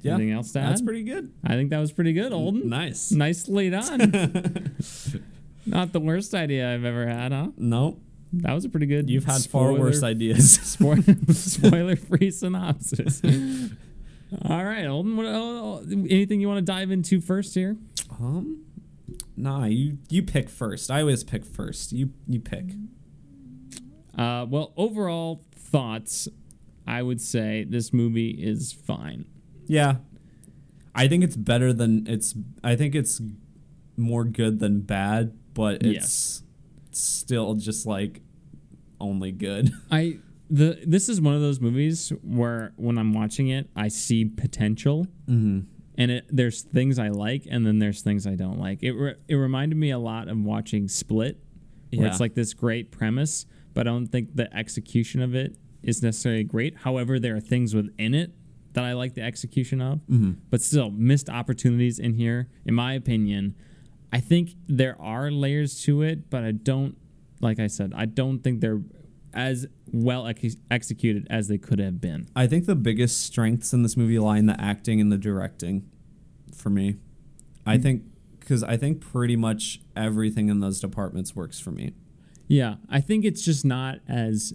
[0.06, 0.14] Yeah.
[0.14, 0.70] Anything else to add?
[0.70, 1.32] That's pretty good.
[1.44, 2.68] I think that was pretty good, Holden.
[2.68, 3.10] Nice.
[3.12, 4.74] Nicely done.
[5.66, 7.48] Not the worst idea I've ever had, huh?
[7.56, 7.98] No,
[8.32, 9.10] That was a pretty good.
[9.10, 10.52] you've had far worse ideas.
[11.32, 13.20] Spoiler free synopsis.
[14.44, 15.16] All right, Holden.
[15.16, 17.76] What, uh, anything you want to dive into first here?
[18.20, 18.64] um,
[19.36, 20.90] nah, you you pick first.
[20.90, 21.92] I always pick first.
[21.92, 22.64] You you pick.
[24.16, 26.28] Uh, well, overall thoughts,
[26.86, 29.26] I would say this movie is fine.
[29.66, 29.96] Yeah.
[30.94, 33.20] I think it's better than it's I think it's
[33.96, 36.42] more good than bad, but it's
[36.90, 38.20] still just like
[39.00, 39.70] only good.
[39.90, 44.24] I the this is one of those movies where when I'm watching it, I see
[44.24, 45.06] potential.
[45.28, 45.60] Mm-hmm.
[45.98, 48.82] and it, there's things I like, and then there's things I don't like.
[48.82, 51.38] It re- it reminded me a lot of watching Split,
[51.90, 52.10] where Yeah.
[52.10, 56.44] it's like this great premise, but I don't think the execution of it is necessarily
[56.44, 56.76] great.
[56.78, 58.32] However, there are things within it
[58.76, 60.32] that I like the execution of, Mm-hmm.
[60.50, 63.54] but still missed opportunities in here, in my opinion.
[64.12, 66.94] I think there are layers to it, but I don't,
[67.40, 68.82] like I said, I don't think they're
[69.32, 72.28] as well ex- executed as they could have been.
[72.36, 75.88] I think the biggest strengths in this movie lie in the acting and the directing
[76.54, 76.96] for me.
[77.66, 78.02] I think
[78.38, 81.94] because I think pretty much everything in those departments works for me.
[82.46, 84.52] Yeah, I think it's just not as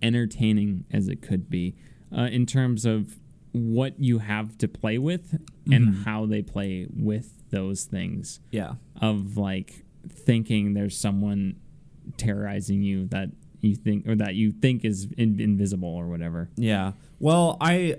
[0.00, 1.74] entertaining as it could be
[2.16, 3.16] uh, in terms of
[3.56, 5.38] what you have to play with
[5.70, 6.02] and mm-hmm.
[6.02, 8.74] how they play with those things Yeah.
[9.00, 11.56] of like thinking there's someone
[12.16, 16.50] terrorizing you that you think or that you think is in- invisible or whatever.
[16.56, 16.92] Yeah.
[17.18, 17.96] Well, I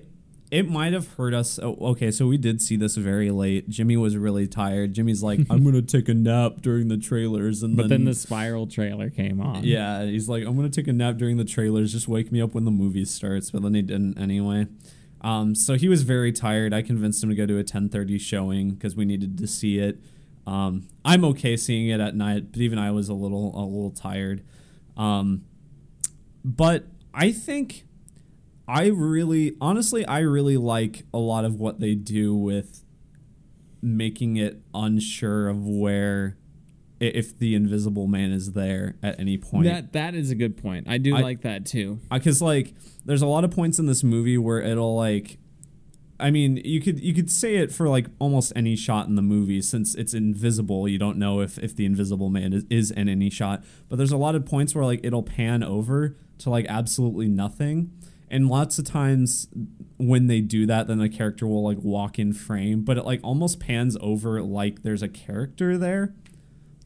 [0.49, 1.59] it might have hurt us.
[1.61, 3.67] Oh, okay, so we did see this very late.
[3.67, 4.93] Jimmy was really tired.
[4.93, 8.65] Jimmy's like, "I'm gonna take a nap during the trailers," and But then the spiral
[8.67, 9.63] trailer came on.
[9.65, 11.91] yeah, he's like, "I'm gonna take a nap during the trailers.
[11.91, 14.67] Just wake me up when the movie starts." But then he didn't anyway.
[15.21, 16.73] Um, so he was very tired.
[16.73, 19.99] I convinced him to go to a 10:30 showing because we needed to see it.
[20.45, 23.91] Um, I'm okay seeing it at night, but even I was a little a little
[23.91, 24.43] tired.
[24.95, 25.43] Um,
[26.43, 27.85] but I think
[28.67, 32.83] I really, honestly, I really like a lot of what they do with
[33.81, 36.37] making it unsure of where
[36.99, 39.65] if the invisible man is there at any point.
[39.65, 40.87] That that is a good point.
[40.89, 41.99] I do I- like that too.
[42.11, 42.73] because like
[43.05, 45.37] there's a lot of points in this movie where it'll like
[46.19, 49.21] I mean, you could you could say it for like almost any shot in the
[49.21, 50.87] movie since it's invisible.
[50.87, 53.63] You don't know if if the invisible man is, is in any shot.
[53.87, 57.91] But there's a lot of points where like it'll pan over to like absolutely nothing.
[58.29, 59.47] And lots of times
[59.97, 63.19] when they do that, then the character will like walk in frame, but it like
[63.23, 66.13] almost pans over like there's a character there.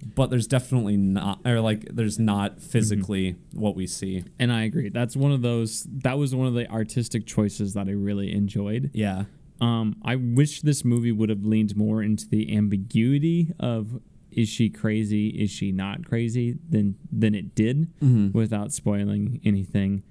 [0.04, 4.24] But there's definitely not, or like there's not physically what we see.
[4.40, 4.90] And I agree.
[4.90, 8.90] That's one of those that was one of the artistic choices that I really enjoyed.
[8.94, 9.26] Yeah.
[9.60, 14.70] Um, I wish this movie would have leaned more into the ambiguity of is she
[14.70, 17.88] crazy, is she not crazy than than it did
[18.34, 20.04] without spoiling anything.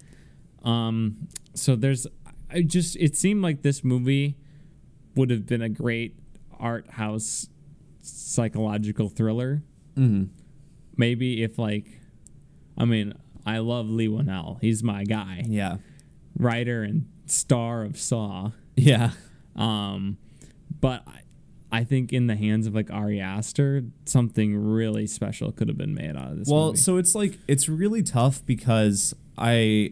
[0.62, 2.06] Um, so there's
[2.50, 4.36] I just it seemed like this movie
[5.16, 6.16] would have been a great
[6.58, 7.48] art house
[8.02, 9.62] psychological thriller.
[10.00, 10.24] Mm-hmm.
[10.96, 11.86] Maybe if like
[12.78, 13.14] I mean,
[13.46, 14.58] I love Leigh Whannell.
[14.60, 15.44] He's my guy.
[15.46, 15.76] Yeah.
[16.38, 18.52] Writer and star of Saw.
[18.76, 19.10] Yeah.
[19.56, 20.16] Um,
[20.80, 21.20] but I,
[21.72, 25.94] I think in the hands of like Ari Aster, something really special could have been
[25.94, 26.48] made out of this.
[26.48, 26.78] Well, movie.
[26.78, 29.90] so it's like it's really tough because I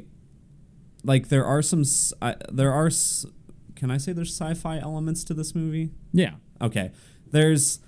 [1.04, 1.84] like there are some
[2.22, 3.26] I there are s-
[3.76, 5.90] can I say there's sci-fi elements to this movie?
[6.12, 6.34] Yeah.
[6.60, 6.90] Okay.
[7.30, 7.80] There's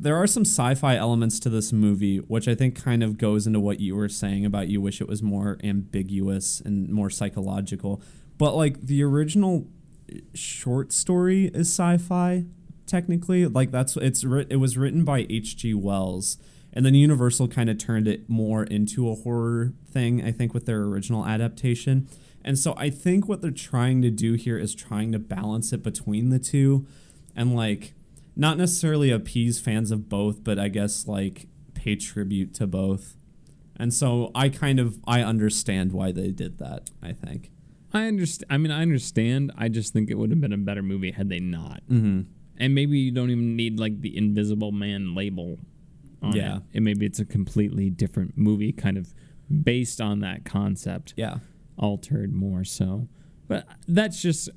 [0.00, 3.58] there are some sci-fi elements to this movie which I think kind of goes into
[3.58, 8.00] what you were saying about you wish it was more ambiguous and more psychological.
[8.36, 9.66] But like the original
[10.12, 12.44] eh, short story is sci-fi
[12.86, 13.46] technically.
[13.46, 15.74] Like that's it's it was written by H.G.
[15.74, 16.38] Wells
[16.72, 20.66] and then Universal kind of turned it more into a horror thing I think with
[20.66, 22.08] their original adaptation.
[22.44, 25.82] And so I think what they're trying to do here is trying to balance it
[25.82, 26.86] between the two
[27.34, 27.94] and like
[28.38, 33.16] not necessarily appease fans of both, but I guess like pay tribute to both.
[33.76, 37.50] And so I kind of I understand why they did that, I think.
[37.92, 38.46] I understand.
[38.50, 39.52] I mean, I understand.
[39.56, 41.82] I just think it would have been a better movie had they not.
[41.90, 42.22] Mm-hmm.
[42.58, 45.58] And maybe you don't even need like the Invisible Man label
[46.22, 46.56] on Yeah.
[46.58, 46.62] it.
[46.74, 49.14] And maybe it's a completely different movie, kind of
[49.62, 51.38] based on that concept, Yeah.
[51.78, 53.08] altered more so.
[53.46, 54.50] But that's just.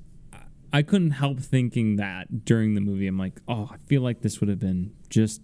[0.74, 3.08] I couldn't help thinking that during the movie.
[3.08, 5.42] I'm like, oh, I feel like this would have been just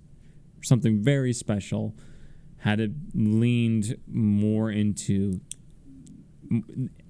[0.62, 1.96] something very special
[2.60, 5.40] had it leaned more into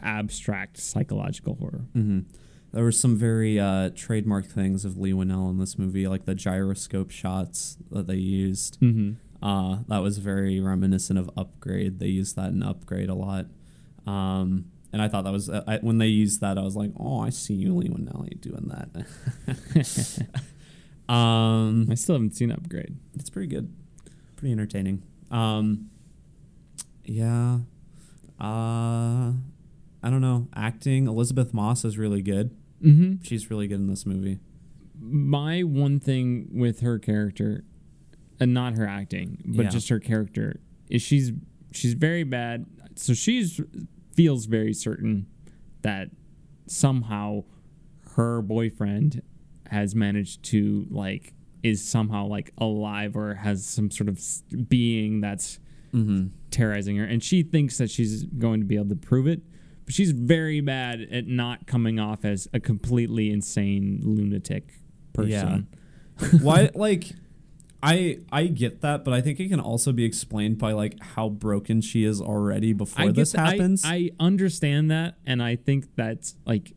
[0.01, 1.85] abstract psychological horror.
[1.95, 2.19] Mm-hmm.
[2.73, 6.35] There were some very uh, trademark things of Leigh Whannell in this movie, like the
[6.35, 8.79] gyroscope shots that they used.
[8.81, 9.45] Mm-hmm.
[9.45, 11.99] Uh, that was very reminiscent of Upgrade.
[11.99, 13.45] They used that in Upgrade a lot.
[14.05, 17.19] Um, and I thought that was, I, when they used that, I was like, oh,
[17.19, 19.05] I see you, Leigh Whannell, you doing that.
[21.13, 22.95] um, I still haven't seen Upgrade.
[23.15, 23.73] it's pretty good,
[24.35, 25.03] pretty entertaining.
[25.31, 25.89] Um,
[27.05, 27.59] yeah.
[28.39, 29.33] Uh,
[30.03, 30.47] I don't know.
[30.55, 32.55] Acting, Elisabeth Moss is really good.
[32.83, 33.23] Mm-hmm.
[33.23, 34.39] She's really good in this movie.
[34.99, 37.63] My one thing with her character,
[38.39, 39.69] and not her acting, but Yeah.
[39.69, 41.31] just her character, is she's
[41.71, 42.65] she's very bad.
[42.95, 43.59] So she's
[44.17, 45.27] feels very certain
[45.83, 46.09] that
[46.65, 47.43] somehow
[48.15, 49.21] her boyfriend
[49.69, 54.19] has managed to like is somehow like alive or has some sort of
[54.67, 55.59] being that's
[55.93, 56.27] Mm-hmm.
[56.51, 59.41] terrorizing her and she thinks that she's going to be able to prove it
[59.85, 64.73] but she's very bad at not coming off as a completely insane lunatic
[65.13, 65.67] person
[66.19, 66.27] yeah.
[66.41, 67.11] Why, like,
[67.83, 71.29] I I get that, but I think it can also be explained by like how
[71.29, 73.83] broken she is already before I this that- I- happens.
[73.85, 76.73] I, understand that and i think that's like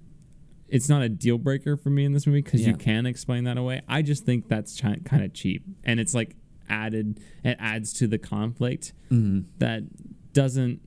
[0.68, 3.56] it's not a deal breaker for me in this movie because you can explain that
[3.56, 6.36] away i just think that's chi- kind of cheap and it's like
[6.68, 9.44] added it adds to the conflict Mhm.
[9.58, 9.82] that
[10.32, 10.80] doesn't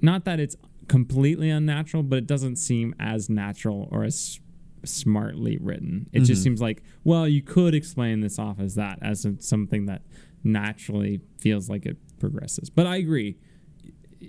[0.00, 0.56] not that it's
[0.88, 4.38] completely unnatural but it doesn't seem as natural or as
[4.84, 6.44] smartly written it just Mhm.
[6.44, 10.02] seems like well you could explain this off as that as something that
[10.42, 13.36] naturally feels like it progresses but i agree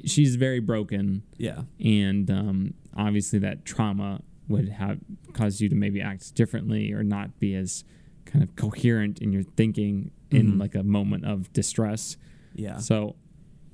[0.05, 1.63] she's very broken Yeah.
[1.79, 4.99] and um, obviously that trauma would have
[5.33, 7.83] caused you to maybe act differently or not be as
[8.25, 10.59] kind of coherent in your thinking in Mhm.
[10.59, 12.17] like a moment of distress
[12.55, 12.77] Yeah.
[12.77, 13.15] so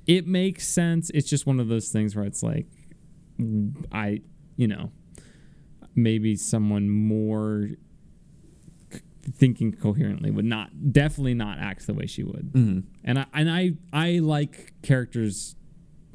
[0.06, 1.10] it makes sense.
[1.12, 2.66] It's just one of those things where it's like,
[3.92, 4.22] I,
[4.56, 4.90] you know,
[6.02, 7.70] maybe someone more
[8.92, 12.52] c- thinking coherently would not, definitely not act the way she would.
[12.52, 12.84] Mhm.
[13.04, 15.56] And I and I I like characters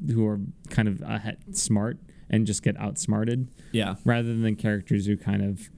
[0.08, 1.98] who are kind of ahead, smart
[2.30, 3.96] and just get outsmarted Yeah.
[4.04, 5.70] rather than characters who kind of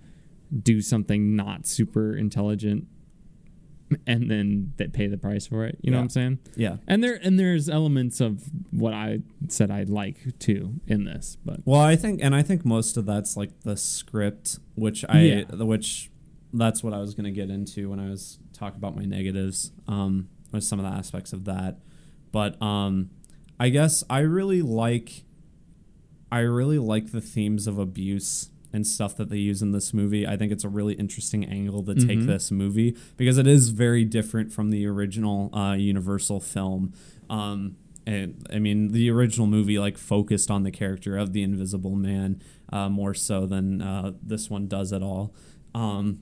[0.64, 2.88] do something not super intelligent
[4.08, 5.78] and then they pay the price for it.
[5.82, 6.40] You know what I'm saying?
[6.56, 6.78] Yeah.
[6.88, 11.60] And there and there's elements of what I said I'd like too in this, but
[11.66, 15.44] Well, I think, and I think most of that's like the script, which I, Yeah.
[15.64, 16.10] which
[16.54, 19.72] that's what I was going to get into when I was talking about my negatives,
[19.88, 21.80] um, with some of the aspects of that.
[22.32, 23.10] But um,
[23.60, 25.24] I guess I really like,
[26.32, 30.28] I really like the themes of abuse and stuff that they use in this movie.
[30.28, 32.28] I think it's a really interesting angle to take Mhm.
[32.28, 36.92] this movie because it is very different from the original uh, Universal film.
[37.30, 41.96] Um, and I mean, the original movie like focused on the character of the Invisible
[41.96, 45.34] Man uh, more so than uh, this one does at all.
[45.74, 46.20] Um,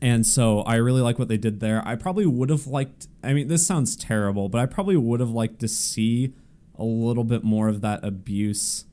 [0.00, 1.86] and so I really like what they did there.
[1.86, 3.08] I probably would have liked.
[3.22, 6.32] I mean, this sounds terrible, but I probably would have liked to see
[6.76, 8.84] a little bit more of that abuse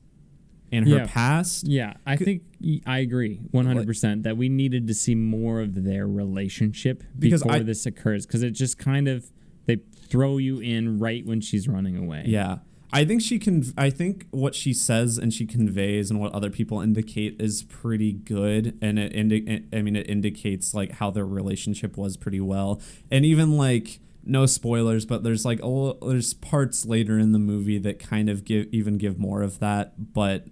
[0.71, 1.05] in her Yeah.
[1.07, 1.67] past.
[1.67, 2.41] yeah, I think
[2.85, 7.63] I agree 100% that we needed to see more of their relationship Because before I-
[7.63, 9.31] this occurs cuz it just kind of
[9.65, 9.77] they
[10.09, 12.23] throw you in right when she's running away.
[12.25, 12.59] Yeah.
[12.93, 13.65] I think she can.
[13.77, 18.13] I think what she says and she conveys and what other people indicate is pretty
[18.13, 19.13] good, and it.
[19.13, 23.99] Indi- I mean, it indicates like how their relationship was pretty well, and even like
[24.25, 28.45] no spoilers, but there's like a there's parts later in the movie that kind of
[28.45, 30.13] give even give more of that.
[30.13, 30.47] But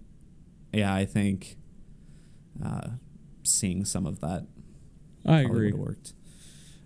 [0.76, 1.58] yeah, I think
[2.64, 2.90] uh,
[3.44, 4.46] seeing some of that
[5.26, 5.72] I agree.
[5.74, 6.14] worked.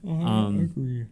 [0.08, 1.06] I Um, agree.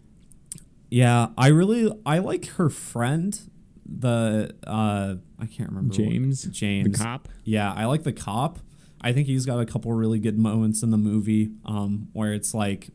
[0.89, 3.37] Yeah, I really I like her friend,
[3.85, 6.97] the uh I can't remember what- James, James.
[6.97, 7.27] the cop.
[7.43, 8.59] Yeah, I like the cop.
[9.01, 12.53] I think he's got a couple really good moments in the movie um where it's
[12.53, 12.89] like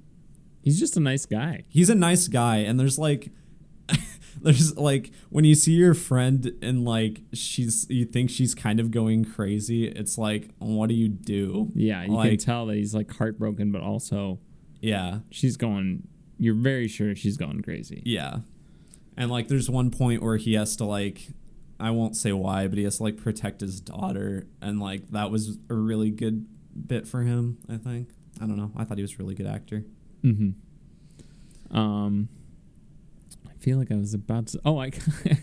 [0.63, 1.65] He's just a nice guy.
[1.69, 3.31] he's a nice guy and there's like
[4.43, 8.91] there's like when you see your friend and like she's you think she's kind of
[8.91, 13.11] going crazy it's like what do you do Yeah, you can tell that he's like
[13.15, 14.39] heartbroken, but also
[14.81, 16.09] yeah she's going.
[16.39, 18.03] You're very sure she's going crazy.
[18.05, 18.39] yeah
[19.17, 21.29] and like there's one point where he has to like
[21.79, 25.31] i won't say why but he has to like protect his daughter and like that
[25.31, 26.47] was a really good
[26.87, 28.09] bit for him i think
[28.41, 29.85] i don't know i thought he was a really good actor
[30.25, 31.77] Mm-hmm.
[31.77, 32.29] Um,
[33.63, 34.61] feel like I was about to.
[34.65, 34.91] Oh, I.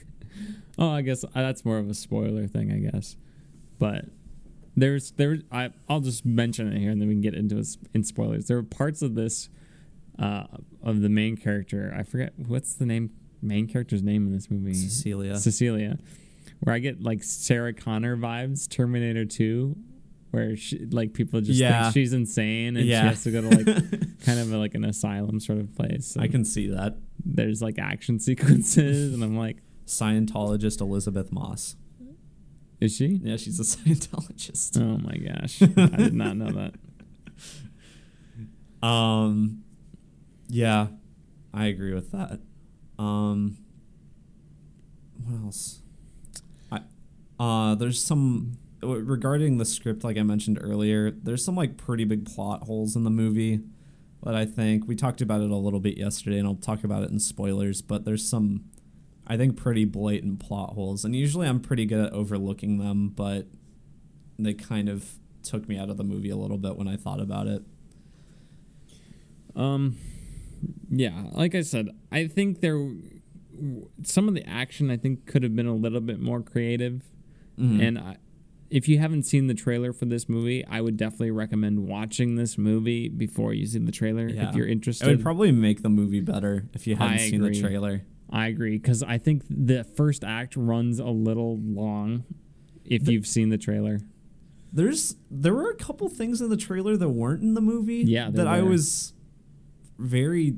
[0.78, 3.16] oh, I guess uh, that's more of a spoiler thing, I guess.
[3.80, 4.06] But
[4.76, 5.38] there's there.
[5.52, 8.48] I I'll just mention it here, and then we can get into it in spoilers.
[8.48, 9.50] There are parts of this,
[10.18, 10.44] uh,
[10.84, 11.94] of the main character.
[11.98, 13.12] I forget what's the name,
[13.42, 14.74] main character's name in this movie.
[14.74, 15.98] cecilia Cecilia,
[16.60, 19.78] where I get like Sarah Connor vibes, Terminator Two,
[20.32, 21.84] where she, like people just Yeah.
[21.84, 23.02] think she's insane and Yeah.
[23.02, 23.66] she has to go to like
[24.26, 26.16] kind of a, like an asylum sort of place.
[26.18, 31.76] i can see that there's like action sequences, and I'm like, scientologist elisabeth moss
[32.80, 33.20] is she?
[33.24, 36.76] yeah she's a scientologist Oh my gosh, I did not know that.
[38.82, 39.64] Um,
[40.48, 40.88] yeah,
[41.54, 42.40] I agree with that.
[42.98, 43.58] Um,
[45.26, 45.82] what else?
[46.72, 46.82] I
[47.40, 51.12] uh, there's some regarding the script, like I mentioned earlier.
[51.12, 53.62] There's some like pretty big plot holes in the movie
[54.24, 57.04] that I think we talked about it a little bit yesterday, and I'll talk about
[57.04, 57.82] it in spoilers.
[57.82, 58.66] But there's some,
[59.26, 63.48] I think, pretty blatant plot holes, and usually I'm pretty good at overlooking them, but
[64.38, 67.22] they kind of took me out of the movie a little bit when I thought
[67.22, 67.64] about it.
[69.56, 69.98] Um,
[70.90, 72.78] yeah, like I said, I think there
[74.04, 77.04] some of the action I think could have been a little bit more creative.
[77.58, 77.82] Mhm.
[77.86, 78.18] And I,
[78.70, 82.58] if you haven't seen the trailer for this movie, I would definitely recommend watching this
[82.58, 84.50] movie before you see the trailer Yeah.
[84.50, 85.08] if you're interested.
[85.08, 88.04] It would probably make the movie better if you hadn't seen the trailer.
[88.30, 92.26] I agree because I think the first act runs a little long.
[92.86, 94.00] If The- you've seen the trailer,
[94.72, 98.04] There's there were a couple things in the trailer that weren't in the movie.
[98.06, 99.14] Yeah, that I was
[99.98, 100.58] very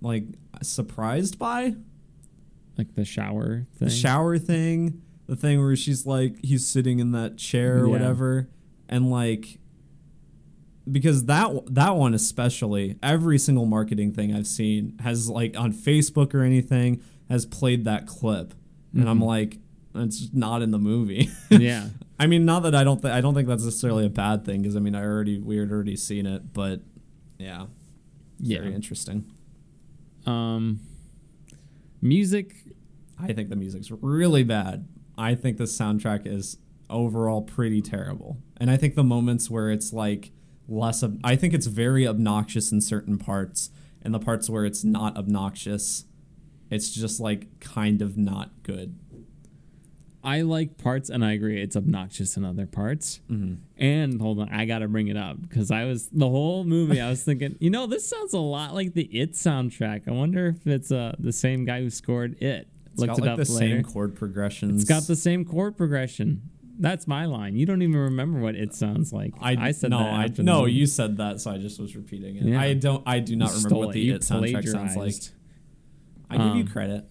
[0.00, 0.24] like
[0.62, 1.74] surprised by
[2.78, 3.88] like the shower thing.
[3.88, 7.92] the shower thing, the thing where she's like he's sitting in that chair or Yeah.
[7.92, 8.48] whatever,
[8.88, 9.58] and like
[10.90, 16.34] because that that one especially every single marketing thing I've seen has like on Facebook
[16.34, 18.54] or anything has played that clip,
[18.94, 19.24] and I'm Mhm.
[19.26, 19.58] like
[19.94, 21.28] it's not in the movie.
[21.50, 24.44] yeah, I mean, not that I don't think I don't think that's necessarily a bad
[24.46, 26.80] thing because I mean I already we had already seen it, but
[27.38, 27.66] yeah,
[28.40, 28.60] yeah.
[28.62, 29.24] very interesting.
[30.26, 30.80] Um,
[32.00, 32.54] music.
[33.18, 34.86] I think the music's really bad.
[35.18, 36.56] I think the soundtrack is
[36.88, 40.30] overall pretty terrible, and I think the moments where it's like
[40.68, 44.84] less, ob- I think it's very obnoxious in certain parts, and the parts where it's
[44.84, 46.04] not obnoxious,
[46.70, 48.98] it's just like kind of not good.
[50.22, 53.20] I like parts, and I agree it's obnoxious in other parts.
[53.30, 53.54] Mm-hmm.
[53.82, 57.00] And hold on, I gotta bring it up because I was the whole movie.
[57.00, 60.08] I was thinking, you know, this sounds a lot like the It soundtrack.
[60.08, 62.68] I wonder if it's uh, the same guy who scored It.
[62.98, 63.76] It's Looked got it up the later.
[63.76, 64.82] same chord progressions.
[64.82, 66.42] It's got the same chord progression.
[66.80, 67.54] That's my line.
[67.56, 69.34] You don't even remember what it sounds like.
[69.40, 70.38] I, I said no, that.
[70.38, 72.44] I no, you said that, so I just was repeating it.
[72.44, 72.60] Yeah.
[72.60, 73.02] I don't.
[73.06, 75.14] I do not You remember what the You It soundtrack sounds like.
[76.30, 77.04] I give you Um, credit.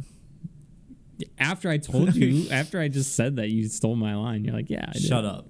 [1.40, 4.44] After I told you, after I just said that, you stole my line.
[4.46, 5.02] You're like, yeah, I did.
[5.04, 5.50] Shut up.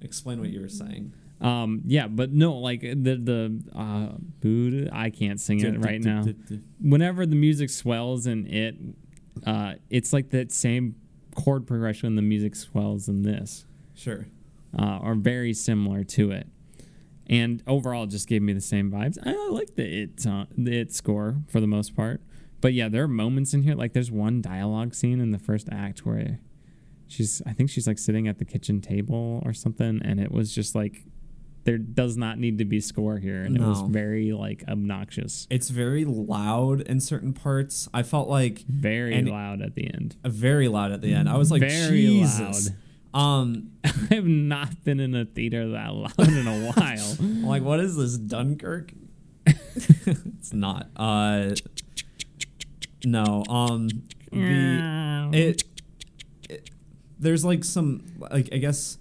[0.00, 1.12] Explain what you were saying.
[1.40, 6.24] Um, yeah, but no, like the the uh, I can't sing it right now.
[6.80, 8.76] Whenever the music swells and it,
[9.46, 10.94] uh, it's like that same
[11.34, 14.26] chord progression the music swells in this, Sure.
[14.78, 16.46] uh, are very similar to it.
[17.26, 19.18] And overall, it just gave me the same vibes.
[19.24, 22.20] I, I like the it uh, the it score for the most part,
[22.60, 23.74] but yeah, there are moments in here.
[23.74, 26.38] Like there's one dialogue scene in the first act where
[27.06, 30.54] she's, I think she's like sitting at the kitchen table or something, and it was
[30.54, 31.04] just like
[31.64, 35.70] there does not need to be score here, and it was very like obnoxious, It's
[35.70, 37.88] very loud in certain parts.
[37.92, 40.16] I felt like very loud at the end.
[40.24, 41.28] very loud at the end.
[41.28, 42.70] I was like, Very Jesus.
[42.70, 42.76] loud.
[43.14, 47.16] Um, I have not been in a theater that loud in a while.
[47.20, 48.92] I'm like, what is this, Dunkirk?
[49.46, 50.88] it's not.
[50.96, 51.54] Uh,
[53.04, 53.44] no.
[53.48, 53.88] Um,
[54.32, 55.64] the it,
[56.48, 56.70] it
[57.18, 58.98] there's like some like I guess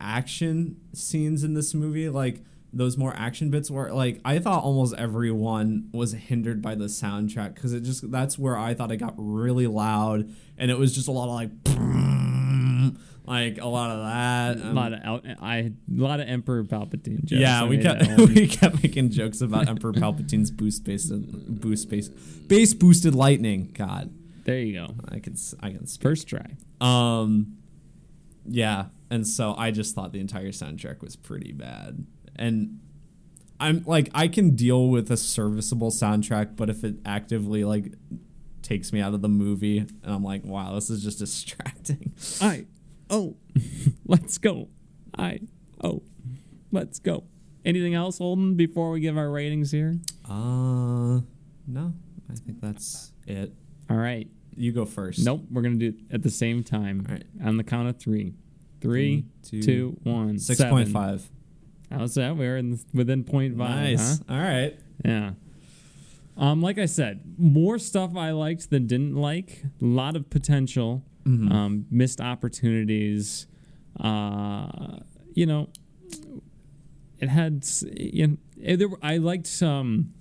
[0.00, 2.42] action scenes in this movie, like
[2.72, 7.54] those more action bits were like I thought almost everyone was hindered by the soundtrack
[7.54, 11.08] because it just that's where I thought it got really loud and it was just
[11.08, 11.50] a lot of like
[13.26, 14.64] like a lot of that.
[14.64, 17.40] a um, lot of El- I a lot of Emperor Palpatine jokes.
[17.40, 22.74] yeah, we kept we kept making jokes about Emperor Palpatine's boost based boost base base
[22.74, 23.70] boosted lightning.
[23.74, 24.10] God,
[24.44, 24.94] there you go.
[25.08, 26.02] I can I can speak.
[26.02, 26.56] First try.
[26.80, 27.58] Um,
[28.46, 32.06] yeah, and so I just thought the entire soundtrack was pretty bad,
[32.36, 32.80] and
[33.60, 37.94] I'm like I can deal with a serviceable soundtrack, but if it actively like
[38.62, 42.12] takes me out of the movie, and I'm like, wow, this is just distracting.
[42.40, 42.66] I
[43.10, 43.36] oh,
[44.06, 44.68] let's go.
[45.16, 45.40] I
[45.82, 46.02] oh,
[46.70, 47.24] let's go.
[47.64, 48.54] Anything else, Holden?
[48.54, 49.98] Before we give our ratings here.
[50.28, 51.20] Uh,
[51.66, 51.92] no,
[52.30, 53.52] I think that's it.
[53.90, 54.28] All right.
[54.56, 55.24] You go first.
[55.24, 55.44] Nope.
[55.50, 57.04] We're gonna do it at the same time.
[57.08, 57.24] All right.
[57.44, 58.34] On the count of three.
[58.80, 60.38] Three, Three, two, two, one.
[60.38, 60.94] Six point.
[61.90, 62.36] How's that?
[62.36, 63.70] We're in within point five.
[63.98, 64.18] Nice.
[64.28, 64.34] Huh?
[64.34, 64.78] All right.
[65.04, 65.30] Yeah.
[66.36, 69.64] Um, like I said, more stuff I liked than didn't like.
[69.82, 71.50] A lot of potential, Mhm.
[71.50, 73.46] um, missed opportunities.
[73.98, 74.98] Uh,
[75.34, 75.68] you know,
[77.18, 77.66] it had.
[77.96, 80.12] You know, eh, there were, I liked some,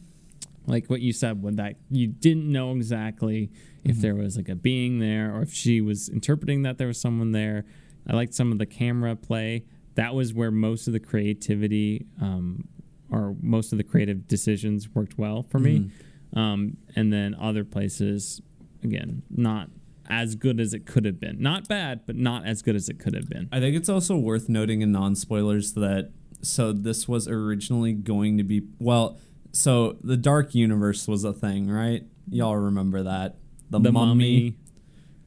[0.66, 3.52] like what you said, when that you didn't know exactly
[3.84, 7.00] if there was like a being there or if she was interpreting that there was
[7.00, 7.66] someone there.
[8.08, 9.66] I liked some of the camera play.
[9.96, 12.68] That was where most of the creativity um,
[13.12, 15.92] or most of the creative decisions worked well for me.
[16.34, 18.42] Um, and then other places,
[18.84, 19.70] again, not
[20.10, 21.42] as good as it could have been.
[21.42, 23.50] Not bad, but not as good as it could have been.
[23.52, 28.38] I think it's also worth noting in non spoilers that so this was originally going
[28.38, 29.18] to be well,
[29.52, 32.04] so the Dark Universe was a thing, right?
[32.30, 33.38] Y'all remember that
[33.70, 34.10] the, The mummy.
[34.10, 34.58] Mummy.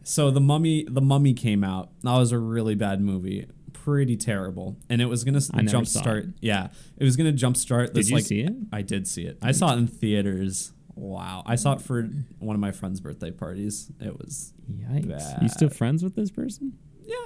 [0.03, 1.91] So the mummy, the mummy came out.
[2.03, 6.01] That was a really bad movie, pretty terrible, and it was gonna I never saw
[6.03, 6.35] jumpstart.
[6.41, 8.11] Yeah, it was gonna jumpstart Did this.
[8.11, 8.53] you like, see it?
[8.73, 9.39] I did see it.
[9.43, 10.73] I saw it in theaters.
[10.95, 12.03] Wow, I saw it for
[12.39, 13.91] one of my friend's birthday parties.
[14.01, 15.43] It was Yikes.
[15.43, 16.77] You still friends with this person?
[17.07, 17.17] yeah,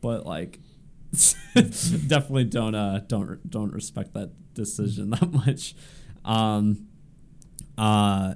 [0.00, 0.58] but like
[1.54, 5.74] definitely don't uh don't don't respect that decision that much.
[6.24, 6.86] Um
[7.78, 8.34] uh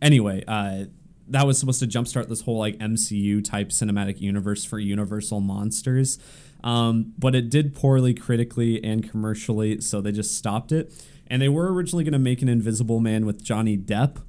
[0.00, 0.84] anyway, uh
[1.30, 6.18] that was supposed to jumpstart this whole like MCU type cinematic universe for Universal Monsters.
[6.64, 10.92] Um, but it did poorly critically and commercially, so they just stopped it.
[11.28, 14.22] And they were originally going to make an Invisible Man with Johnny Depp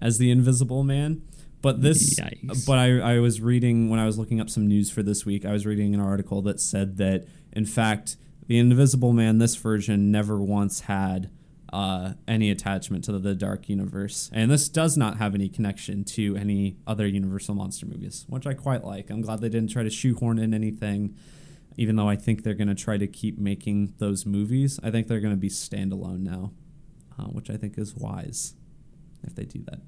[0.00, 1.22] as the Invisible Man.
[1.62, 2.66] But this, Yikes.
[2.66, 5.44] but I, I was reading when I was looking up some news for this week,
[5.44, 10.10] I was reading an article that said that, in fact, the Invisible Man, this version,
[10.10, 11.30] never once had
[11.72, 14.30] uh, any attachment to the Dark Universe.
[14.32, 18.54] And this does not have any connection to any other Universal Monster movies, which I
[18.54, 19.10] quite like.
[19.10, 21.16] I'm glad they didn't try to shoehorn in anything,
[21.76, 24.80] even though I think they're going to try to keep making those movies.
[24.82, 26.52] I think they're going to be standalone now,
[27.18, 28.54] uh, which I think is wise
[29.22, 29.80] if they do that.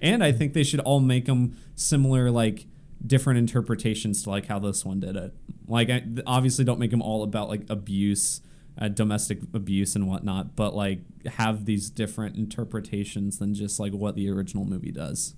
[0.00, 2.66] And I think they should all make them similar, like
[3.04, 5.34] different interpretations to like how this one did it.
[5.66, 8.42] Like, I, obviously, don't make them all about like abuse,
[8.78, 14.14] uh, domestic abuse and whatnot, but like have these different interpretations than just like what
[14.14, 15.34] the original movie does.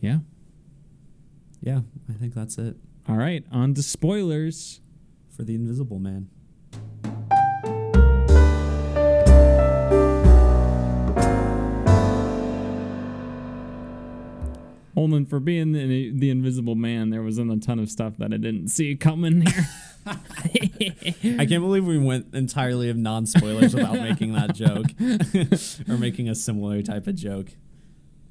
[0.00, 0.18] Yeah.
[1.60, 2.76] Yeah, I think that's it
[3.08, 3.44] All right.
[3.50, 4.80] On to spoilers.
[5.34, 6.28] for the Invisible Man.
[14.94, 18.36] Holden, for being the, the invisible man, there wasn't a ton of stuff that I
[18.36, 19.66] didn't see coming here.
[20.06, 24.86] I can't believe we went entirely of non spoilers without making that joke
[25.88, 27.52] or making a similar type of joke.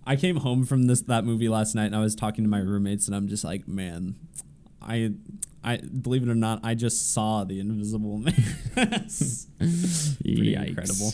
[0.05, 2.59] I came home from this that movie last night and I was talking to my
[2.59, 4.15] roommates and I'm just like, man,
[4.81, 5.13] I
[5.63, 8.35] I believe it or not, I just saw the Invisible Man.
[8.75, 10.67] It's Pretty Yikes.
[10.67, 11.13] incredible.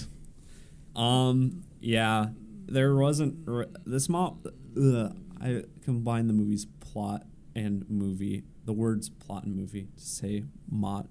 [0.96, 2.28] Um, yeah,
[2.68, 4.46] there wasn't r- this mop.
[4.76, 7.24] Ugh, I combine the movie's plot
[7.56, 11.08] and movie, the words plot and movie to say mot.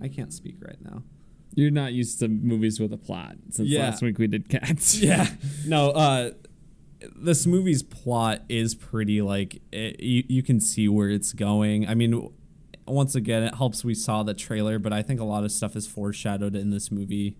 [0.00, 1.02] I can't speak right now.
[1.54, 3.80] You're not used to movies with a plot since Yeah.
[3.80, 4.98] last week we did cats.
[5.02, 5.28] Yeah,
[5.66, 5.90] no.
[5.90, 6.30] Uh,
[7.16, 11.88] this movie's plot is pretty like it, you you can see where it's going.
[11.88, 12.28] I mean,
[12.86, 15.74] once again, it helps we saw the trailer, but I think a lot of stuff
[15.76, 17.36] is foreshadowed in this movie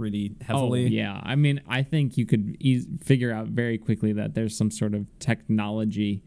[0.00, 0.84] pretty heavily.
[0.86, 1.20] Oh, yeah.
[1.22, 4.94] I mean, I think you could eas figure out very quickly that there's some sort
[4.94, 6.22] of technology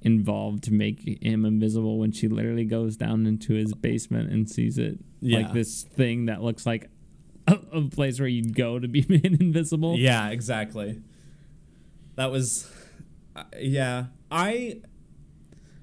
[0.00, 4.78] involved to make him invisible when she literally goes down into his basement and sees
[4.78, 4.98] it.
[5.20, 5.40] Yeah.
[5.40, 6.88] Like this thing that looks like
[7.46, 9.96] a, a place where you'd go to be made invisible.
[9.98, 11.02] Yeah, exactly.
[12.14, 12.66] That was,
[13.36, 14.06] uh, yeah.
[14.30, 14.80] I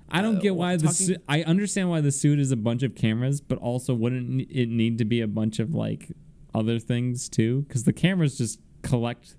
[0.10, 1.22] I don't Uh, get why the suit.
[1.28, 4.98] I understand why the suit is a bunch of cameras, but also wouldn't it need
[5.00, 6.12] to be a bunch of like
[6.56, 7.66] other things too?
[7.68, 9.36] Because the cameras just collect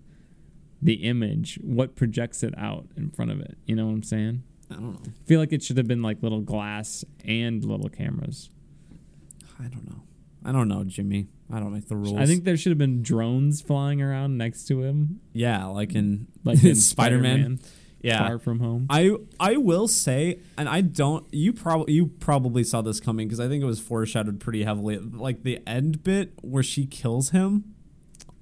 [0.83, 1.59] the image.
[1.63, 3.57] What projects it out in front of it?
[3.67, 4.43] You know what I'm saying?
[4.71, 5.01] I don't know.
[5.05, 8.51] I feel like it should have been like little glass and little cameras.
[9.59, 10.03] I don't know.
[10.45, 11.29] I don't know, Jimmy.
[11.53, 12.19] I don't make the rules.
[12.19, 16.27] I think there should have been drones flying around next to him, yeah, like in
[16.45, 17.59] like in Spider-Man.
[17.59, 17.61] Spider-Man,
[18.03, 18.27] Yeah.
[18.29, 18.87] Far from home.
[18.91, 21.27] I I will say, and I don't.
[21.33, 24.99] You probably you probably saw this coming because I think it was foreshadowed pretty heavily.
[24.99, 27.75] Like the end bit where she kills him,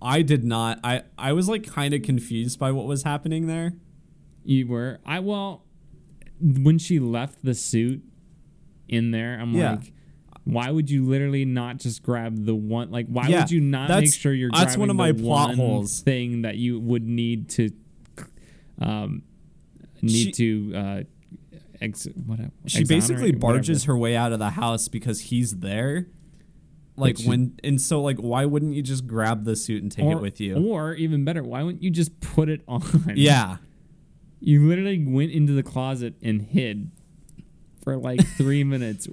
[0.03, 0.81] I did not.
[0.85, 3.75] I I was like kind of confused by what was happening there.
[4.45, 5.65] You were I well
[6.41, 8.03] when she left the suit
[8.89, 9.71] in there, I'm Yeah.
[9.77, 9.93] like,
[10.43, 12.91] why would you literally not just grab the one?
[12.91, 15.55] Like, why Yeah, would you not make sure you're that's grabbing one of my plot
[15.55, 16.01] holes.
[16.01, 17.71] thing that you would need to
[18.81, 19.23] um
[20.05, 21.03] need She- to uh
[21.81, 26.09] ex what She basically barges her way out of the house because he's there.
[26.97, 30.05] Like Which- when and so like why wouldn't you just grab the suit and take
[30.05, 30.57] or, it with you?
[30.69, 32.83] Or even better, why wouldn't you just put it on?
[33.17, 33.57] yeah.
[34.41, 36.91] You literally went into the closet and hid
[37.83, 39.07] for like three minutes,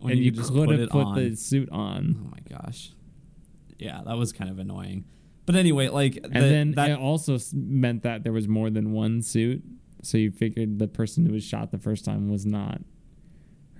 [0.00, 2.16] and you you, just could have it put the suit on.
[2.26, 2.92] Oh my gosh.
[3.78, 5.04] Yeah, that was kind of annoying.
[5.46, 9.22] But anyway, like And the- then that also meant that there was more than one
[9.22, 9.62] suit.
[10.02, 12.80] So you figured the person who was shot the first time was not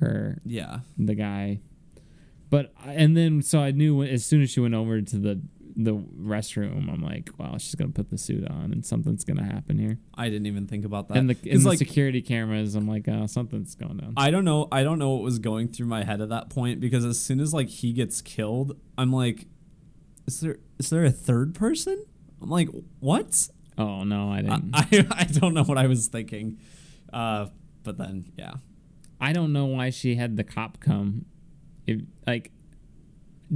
[0.01, 0.81] her, yeah.
[0.97, 1.61] the guy.
[2.51, 5.41] But and then so I knew as soon as she went over to the
[5.77, 9.79] the restroom, I'm like, wow, she's gonna put the suit on and something's gonna happen
[9.79, 9.99] here.
[10.15, 11.19] I didn't even think about that.
[11.19, 14.15] And the and the security cameras, I'm like, oh, something's going down.
[14.17, 14.67] I don't know.
[14.73, 17.39] I don't know what was going through my head at that point because as soon
[17.39, 19.47] as like he gets killed, I'm like,
[20.27, 22.05] is there is there a third person?
[22.43, 22.69] I'm like,
[23.01, 23.49] what?
[23.79, 24.71] Oh no, I I didn't.
[24.75, 26.59] I, I don't know what I was thinking.
[27.13, 27.47] Uh,
[27.85, 28.55] but then yeah,
[29.21, 31.25] I don't know why she had the cop come.
[31.87, 32.51] If like,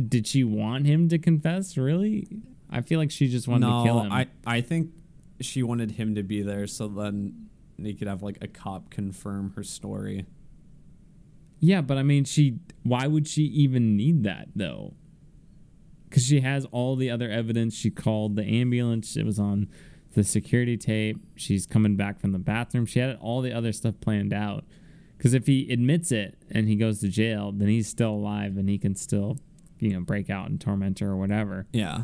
[0.08, 1.76] did she want him to confess?
[1.76, 2.28] Really?
[2.70, 4.12] I feel like she just wanted no, to kill him.
[4.12, 4.90] I I think
[5.40, 7.48] she wanted him to be there so then
[7.78, 10.26] they could have like a cop confirm her story.
[11.60, 12.58] yeah, but I mean, she.
[12.82, 14.94] Why would she even need that though?
[16.08, 17.74] Because she has all the other evidence.
[17.74, 19.16] She called the ambulance.
[19.16, 19.68] It was on
[20.14, 21.18] the security tape.
[21.36, 22.86] She's coming back from the bathroom.
[22.86, 24.64] She had all the other stuff planned out.
[25.16, 28.68] Because if he admits it and he goes to jail, then he's still alive and
[28.68, 29.38] he can still,
[29.78, 31.66] you know, break out and torment her or whatever.
[31.72, 32.02] Yeah.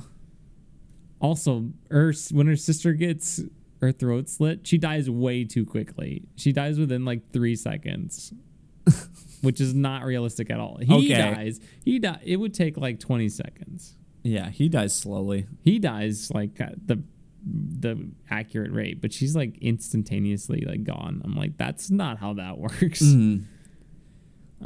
[1.21, 3.43] Also, her when her sister gets
[3.81, 6.23] her throat slit, she dies way too quickly.
[6.37, 8.33] She dies within like three seconds,
[9.43, 10.79] which is not realistic at all.
[10.81, 11.35] He Okay.
[11.35, 11.61] dies.
[11.85, 12.21] He die.
[12.25, 13.97] It would take like twenty seconds.
[14.23, 15.47] Yeah, he dies slowly.
[15.63, 17.03] He dies like the
[17.51, 21.23] the accurate rate, but she's like instantaneously like gone.
[21.25, 23.03] I'm like, that's not how that works.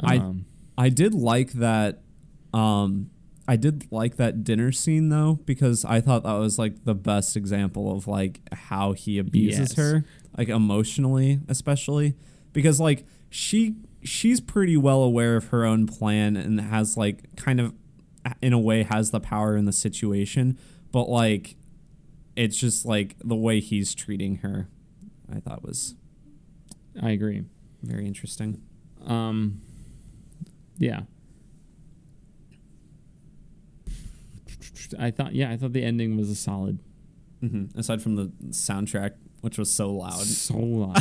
[0.01, 0.45] I- Um,
[0.77, 2.01] I did like that
[2.53, 3.09] um
[3.47, 7.35] I did like that dinner scene though because I thought that was like the best
[7.37, 9.73] example of like how he abuses Yes.
[9.75, 10.05] her
[10.37, 12.15] like emotionally especially
[12.53, 17.59] because like she she's pretty well aware of her own plan and has like kind
[17.61, 17.73] of
[18.41, 20.57] in a way has the power in the situation
[20.91, 21.55] but like
[22.35, 24.67] it's just like the way he's treating her
[25.33, 25.95] I thought was
[27.01, 27.43] I agree.
[27.81, 28.61] very interesting.
[29.05, 29.61] Um,
[30.77, 31.01] yeah.
[34.99, 36.79] I thought, yeah, I thought the ending was a solid.
[37.41, 39.11] hmm Aside from the soundtrack,
[39.41, 40.95] which was so loud, So loud.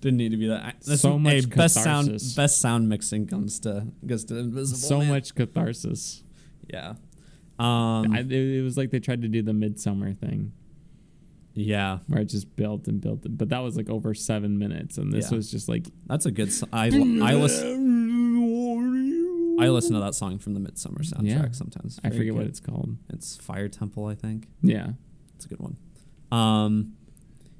[0.00, 0.76] didn't need to be that.
[0.84, 2.06] That's So much hey, best sound.
[2.08, 2.34] catharsis.
[2.34, 4.78] Best sound mixing comes to goes to Invisible.
[4.78, 5.08] so Man.
[5.08, 6.24] much catharsis.
[6.68, 6.94] Yeah.
[7.58, 8.12] Um.
[8.12, 10.52] I, it, it was like they tried to do the midsummer thing
[11.54, 11.98] yeah.
[12.08, 15.30] where it just built and built, but that was like over seven minutes, and this
[15.30, 15.36] Yeah.
[15.36, 16.52] was just like That's a good.
[16.52, 17.90] So- I I listen.
[19.60, 21.50] I listen to that song from the Midsummer soundtrack Yeah.
[21.52, 22.00] sometimes.
[22.02, 22.96] I Very forget what it's called.
[23.10, 24.48] It's Fire Temple, I think.
[24.62, 24.92] Yeah,
[25.36, 25.76] It's a good one.
[26.32, 26.94] Um.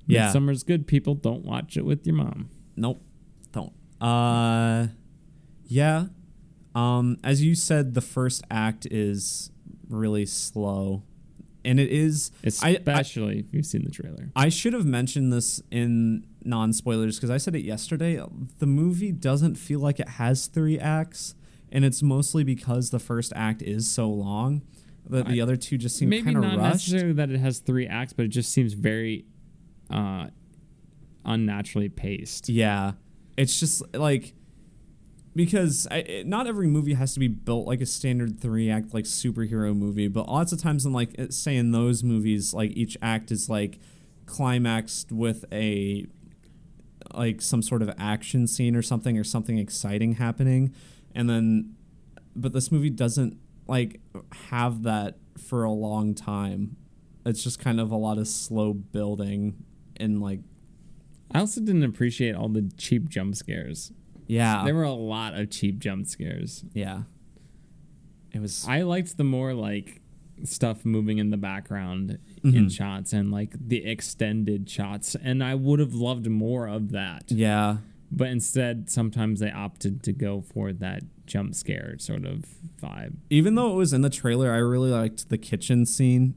[0.06, 0.24] Yeah.
[0.24, 0.86] Midsummer's good.
[0.86, 2.48] People don't watch it with your mom.
[2.76, 3.02] Nope.
[3.52, 3.72] Don't.
[4.00, 4.88] Uh
[5.66, 6.06] yeah.
[6.74, 9.50] Um as you said the first act is
[9.92, 11.02] really slow.
[11.64, 14.32] And it is I- I- Especially if you've seen the trailer.
[14.34, 18.20] I should have mentioned this in non-spoilers because I said it yesterday.
[18.58, 21.36] The movie doesn't feel like it has 3 acts
[21.70, 24.62] and it's mostly because the first act is so long
[25.08, 26.56] that the I- other two just seem kind of rushed.
[26.56, 26.74] not rushed.
[26.88, 29.24] necessarily that it has three acts, but it just seems very
[29.90, 30.28] uh,
[31.24, 32.48] unnaturally paced.
[32.48, 32.92] Yeah,
[33.36, 34.34] it's just like
[35.34, 38.92] because I, eh, not every movie has to be built like a standard three act
[38.92, 42.72] like superhero movie, but lots of times in like eh, say in those movies, like
[42.72, 43.78] each act is like
[44.26, 46.06] climaxed with a
[47.14, 50.72] like some sort of action scene or something or something exciting happening
[51.14, 51.74] and then
[52.34, 54.00] but this movie doesn't like
[54.48, 56.76] have that for a long time
[57.26, 59.54] it's just kind of a lot of slow building
[59.96, 60.40] and like
[61.34, 63.92] I also didn't appreciate all the cheap jump scares.
[64.32, 66.64] Yeah There were a lot of cheap jump scares.
[66.74, 67.02] yeah
[68.32, 70.00] it was I liked the more like
[70.44, 72.54] stuff moving in the background Mhm.
[72.56, 77.30] in shots and like the extended shots and I would have loved more of that.
[77.30, 77.78] yeah
[78.10, 82.44] But instead sometimes they opted to go for that jump scare sort of
[82.82, 83.14] vibe.
[83.30, 86.34] even though it was in the trailer i really liked the kitchen scene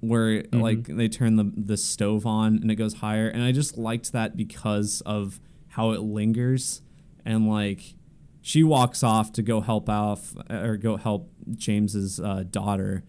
[0.00, 0.60] where Mhm.
[0.60, 4.12] like they turn the the stove on and it goes higher and i just liked
[4.12, 5.40] that because of
[5.76, 6.80] how it lingers
[7.24, 7.94] and like
[8.40, 10.20] she walks off to go help out
[10.50, 13.04] or go help james's uh, daughter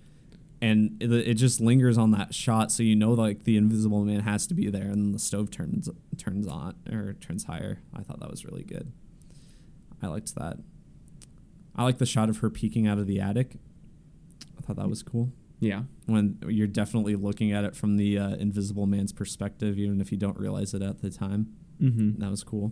[0.61, 4.21] and it, it just lingers on that shot so you know like the invisible man
[4.21, 7.81] has to be there and the stove turns turns on or turns higher.
[7.93, 8.91] I thought that was really good.
[10.01, 10.57] I liked that.
[11.75, 13.57] I like the shot of her peeking out of the attic.
[14.57, 15.31] I thought that was cool.
[15.59, 15.83] Yeah.
[16.05, 20.17] when you're definitely looking at it from the uh, invisible man's perspective even if you
[20.17, 21.47] don't realize it at the time.
[21.81, 22.21] Mm-hmm.
[22.21, 22.71] that was cool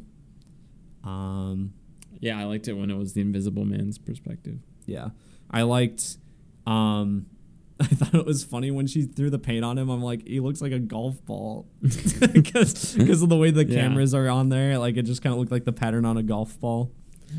[1.04, 1.74] um
[2.20, 4.60] Yeah, I liked it when it was the invisible man's perspective.
[4.86, 5.10] Yeah.
[5.52, 6.18] I liked
[6.66, 7.26] um
[7.80, 9.90] I thought it was funny when she threw the paint on him.
[9.90, 13.82] I'm like, he looks like a golf ball because of the way the Yeah.
[13.82, 14.78] cameras are on there.
[14.78, 16.92] Like it just kind of looked like the pattern on a golf ball.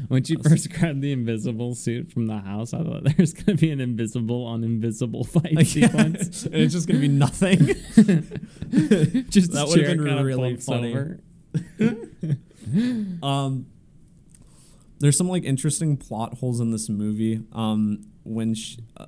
[0.08, 3.70] When she first grabbed the invisible suit from the house, I thought there's gonna be
[3.70, 6.44] an invisible on invisible fight Like, sequence.
[6.46, 7.58] and it's just gonna be nothing.
[7.64, 7.94] Just
[9.52, 11.14] That that would've been really funny.
[13.22, 13.66] um,
[15.00, 17.42] there's some like interesting plot holes in this movie.
[17.52, 19.06] Um, when she, uh,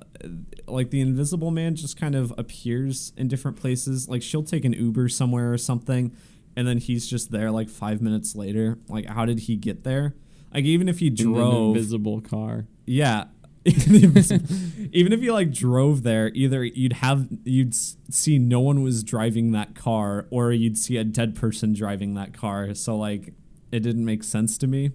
[0.67, 4.07] like the Invisible Man just kind of appears in different places.
[4.07, 6.15] Like she'll take an Uber somewhere or something,
[6.55, 8.77] and then he's just there like five minutes later.
[8.87, 10.13] Like how did he get there?
[10.53, 12.67] Like even if he In an drove, invisible car.
[12.85, 13.25] yeah.
[13.67, 19.51] even if you like drove there, either you'd have you'd see no one was driving
[19.51, 22.73] that car, or you'd see a dead person driving that car.
[22.75, 23.33] So like,
[23.71, 24.85] it didn't make sense to me.
[24.85, 24.91] It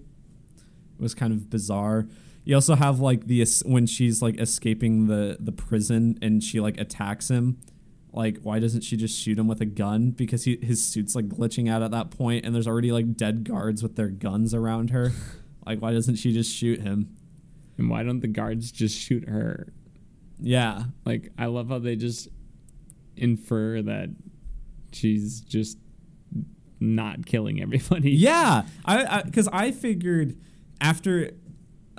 [0.99, 2.07] was kind of bizarre.
[2.43, 6.79] You also have like the when she's like escaping the the prison and she like
[6.79, 7.57] attacks him.
[8.11, 10.11] Like, why doesn't she just shoot him with a gun?
[10.11, 13.43] Because he his suit's like glitching out at that point, and there's already like dead
[13.43, 15.11] guards with their guns around her.
[15.65, 17.15] like, why doesn't she just shoot him?
[17.77, 19.73] And why don't the guards just shoot her?
[20.39, 22.27] Yeah, Like I love how they just
[23.15, 24.09] infer that
[24.91, 25.77] she's just
[26.83, 28.11] not killing everybody.
[28.23, 30.37] Yeah, I because I, figured
[30.81, 31.31] after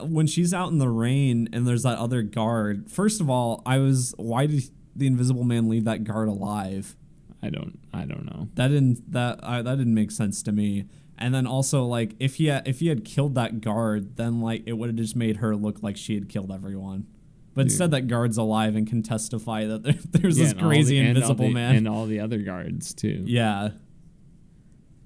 [0.01, 2.91] when she's out in the rain and there's that other guard.
[2.91, 4.65] First of all, I was why did
[4.97, 6.97] the Invisible Man leave that guard alive?
[7.43, 8.49] I don't I don't know.
[8.55, 10.87] That didn't that I, that didn't make sense to me.
[11.17, 14.65] And then also like if he had, if he had killed that guard, then like
[14.67, 17.07] it would have just made her look like she had killed everyone.
[17.55, 17.71] But Dude.
[17.71, 21.47] instead, that guard's alive and can testify that there, there's Yeah, this crazy the- invisible
[21.47, 21.77] the- man.
[21.77, 23.23] and all the other guards too.
[23.27, 23.69] yeah,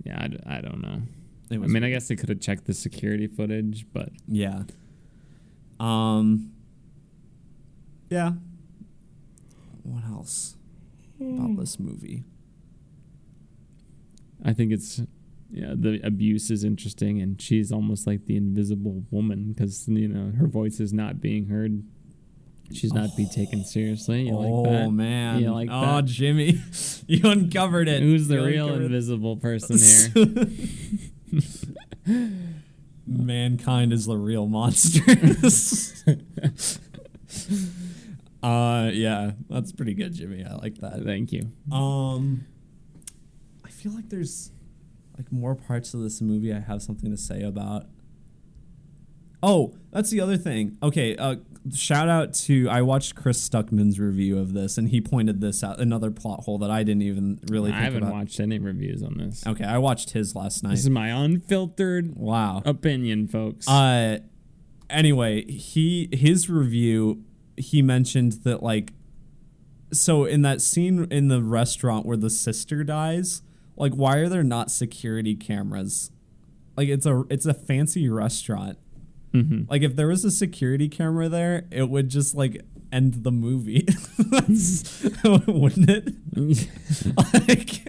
[0.05, 1.03] Yeah, I don't know.
[1.51, 4.63] it I mean, I guess they could have checked the security footage, but Yeah.
[5.81, 6.53] Um.
[8.11, 8.33] Yeah.
[9.83, 10.57] What else
[11.21, 12.25] about this movie?
[14.45, 15.03] I think it's
[15.51, 20.33] yeah the abuse is interesting, and she's almost like the invisible woman because you know
[20.37, 21.83] her voice is not being heard.
[22.73, 24.27] She's not be taken seriously.
[24.29, 24.91] You oh like that?
[24.91, 25.41] man!
[25.43, 26.05] You like oh that?
[26.05, 26.61] Jimmy,
[27.07, 28.03] you uncovered it.
[28.03, 28.87] Who's the You real uncovered it.
[28.87, 29.79] invisible person
[32.07, 32.29] here?
[33.07, 35.01] Mankind is the real monster.
[38.43, 40.45] uh, yeah, that's pretty good, Jimmy.
[40.45, 41.03] I like that.
[41.05, 41.51] Thank you.
[41.73, 42.45] Um,
[43.65, 44.51] I feel like there's
[45.17, 47.87] like more parts of this movie I have something to say about.
[49.43, 50.77] Oh, that's the other thing.
[50.83, 51.37] Okay, uh,
[51.75, 55.79] shout out to I watched Chris Stuckman's review of this, and he pointed this out
[55.79, 57.73] another plot hole that I didn't even really.
[57.73, 58.15] I haven't about.
[58.15, 59.47] watched any reviews on this.
[59.47, 60.71] Okay, I watched his last night.
[60.71, 62.63] This is my unfiltered wow.
[62.65, 63.69] opinion, folks.
[63.69, 64.19] Uh,
[64.91, 67.23] anyway, he his review
[67.57, 68.93] he mentioned that like,
[69.93, 73.43] so in that scene in the restaurant where the sister dies,
[73.77, 76.11] like why are there not security cameras?
[76.77, 78.79] Like it's a it's a fancy restaurant.
[79.33, 82.63] Hmm Like if there was a security camera there, it would just like
[82.93, 83.87] end the movie.
[85.47, 86.15] Wouldn't it?
[87.49, 87.83] like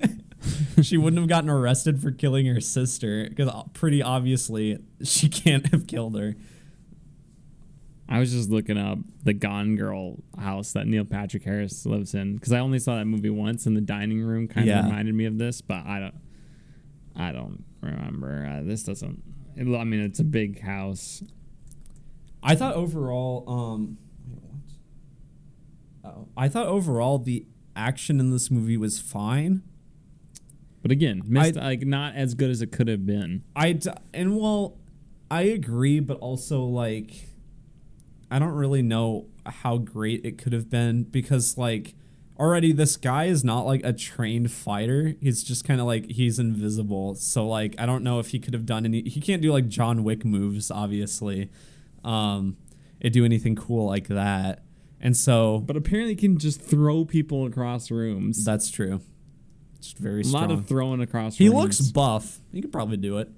[0.84, 5.88] she wouldn't have gotten arrested for killing her sister because pretty obviously she can't have
[5.88, 6.36] killed her.
[8.12, 12.36] I was just looking up the Gone Girl house that Neil Patrick Harris lives in
[12.36, 14.84] because I only saw that movie once, and the dining room kind of Yeah.
[14.84, 15.62] reminded me of this.
[15.62, 16.16] But I don't,
[17.16, 18.48] I don't remember.
[18.50, 19.22] Uh, this doesn't.
[19.60, 21.22] It, I mean, it's a big house.
[22.42, 24.42] I thought overall, um, wait,
[26.02, 26.14] what?
[26.14, 27.46] Oh, I thought overall the
[27.76, 29.64] action in this movie was fine.
[30.82, 33.44] But again, missed like not as good as it could have been.
[33.54, 33.78] I
[34.14, 34.78] and well,
[35.30, 37.28] I agree, but also like,
[38.32, 41.96] I don't really know how great it could have been because like
[42.40, 45.16] already this guy is not like a trained fighter.
[45.22, 47.16] He's just kind of like he's invisible.
[47.16, 49.02] So like I don't know if he could have done any.
[49.04, 51.50] He can't do like John Wick moves, obviously.
[52.04, 52.58] Um,
[53.00, 54.64] it do anything cool like that.
[55.02, 58.44] And so But apparently, he can just throw people across rooms.
[58.44, 59.02] that's true.
[59.78, 60.50] It's very a strong.
[60.50, 61.34] lot of throwing across.
[61.34, 61.38] Rooms.
[61.38, 61.62] He rooms.
[61.80, 62.40] looks buff.
[62.52, 63.30] He could probably do it.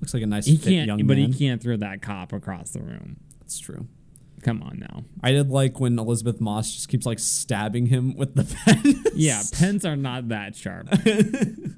[0.00, 1.32] Looks like a nice He fit can't, young but man.
[1.32, 3.16] he can't throw that cop across the room.
[3.40, 3.86] That's true.
[4.46, 5.02] Come on now.
[5.24, 9.02] I did like when Elisabeth Moss just keeps like stabbing him with the pen.
[9.16, 10.86] Yeah, pens are not that sharp.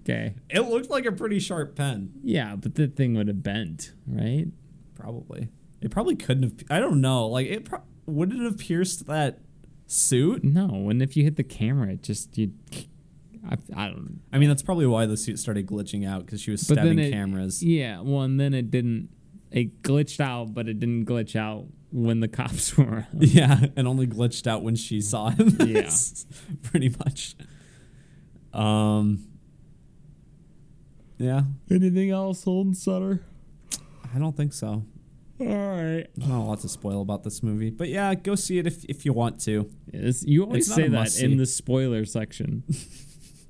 [0.01, 0.35] okay.
[0.51, 2.13] it looked like a pretty sharp pen.
[2.23, 4.49] Yeah, but the thing would have bent, right?
[4.95, 5.49] Probably.
[5.81, 6.53] It probably couldn't have.
[6.69, 7.29] I don't know.
[7.29, 9.39] Like it pro- would it have pierced that
[9.87, 10.45] suit?
[10.45, 12.53] No, and if you hit the camera, it just you.
[13.49, 14.21] I, I don't.
[14.31, 17.13] I mean, that's probably why the suit started glitching out because she was stabbing it,
[17.13, 17.63] cameras.
[17.63, 19.09] Yeah, well, and then it didn't.
[19.51, 23.07] It glitched out, but it didn't glitch out when the cops were around.
[23.13, 25.57] Yeah, and only glitched out when she saw him.
[25.61, 25.91] Yeah.
[26.63, 27.37] pretty much.
[28.53, 29.25] Um.
[31.19, 33.25] Yeah, Anything else, Holden Sutter?
[34.15, 34.85] I don't think so.
[35.41, 36.07] All right.
[36.17, 39.05] Not a lot to spoil about this movie, but yeah, go see it if if
[39.05, 39.69] you want to.
[39.93, 42.63] It's, you always say that in the spoiler section.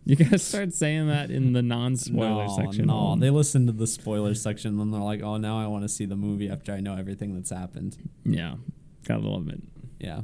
[0.09, 2.87] you gotta start saying that in the non-spoiler no, section.
[2.87, 5.85] No, they listen to the spoiler section, and then they're like, "Oh, now I want
[5.85, 8.55] to see the movie after I know everything that's happened." yeah,
[9.07, 9.63] gotta love it.
[10.01, 10.23] Yeah.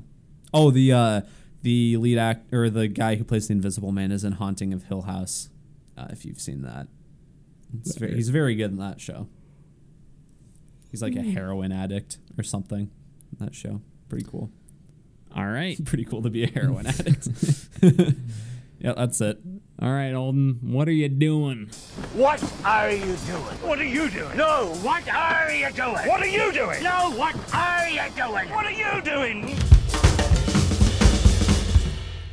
[0.55, 1.21] Oh, the uh,
[1.61, 4.85] the lead act or the guy who plays the Invisible Man is in Haunting of
[4.85, 5.51] Hill House.
[5.99, 6.89] Uh, if you've seen that,
[7.79, 9.29] it's very, he's very good in that show.
[10.91, 12.91] He's like a heroin addict or something.
[13.39, 14.51] In that show, pretty cool.
[15.37, 17.29] All right, Pretty cool to be a heroin addict.
[18.79, 19.41] yeah, that's it.
[19.83, 20.59] All right, Holden.
[20.63, 21.69] What are you doing?
[22.15, 23.17] What are you doing?
[23.63, 24.37] What are you doing?
[24.37, 25.93] No, what are you doing?
[26.09, 26.83] What are you doing?
[26.83, 28.49] No, what are you doing?
[28.51, 29.57] What are you doing?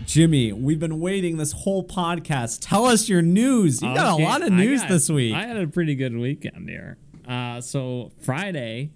[0.05, 2.59] Jimmy, we've been waiting this whole podcast.
[2.61, 3.81] Tell us your news.
[3.81, 5.33] You got Okay, a lot of I news got- this week.
[5.33, 6.97] I had a pretty good weekend here.
[7.27, 8.91] Uh, so Friday,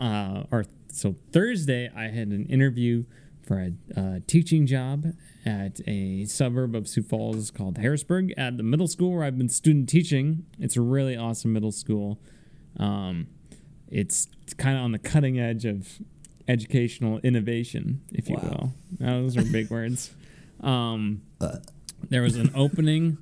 [0.00, 3.04] uh, or so Thursday, I had an interview
[3.42, 5.06] for a uh, teaching job
[5.48, 9.48] at a suburb of Sioux Falls called Harrisburg at the middle school where I've been
[9.48, 10.44] student teaching.
[10.58, 12.20] It's a really awesome middle school.
[12.78, 13.28] Um,
[13.88, 14.28] it's
[14.58, 16.00] kind of on the cutting edge of
[16.46, 18.74] educational innovation, if you will.
[18.98, 20.14] Now, those are big words.
[20.60, 21.22] Um,
[22.10, 23.18] there was an opening,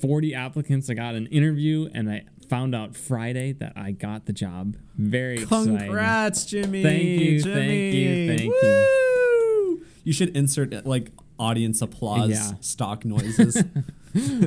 [0.00, 0.88] 40 applicants.
[0.88, 4.74] I got an interview, and I found out Friday that I got the job.
[4.96, 5.76] Very exciting.
[5.76, 6.82] Congrats, Jimmy.
[6.82, 7.54] Thank you, Jimmy.
[7.54, 8.48] thank you, thank you.
[8.62, 9.82] Woo!
[10.02, 12.52] You should insert like audience applause Yeah.
[12.60, 13.62] stock noises.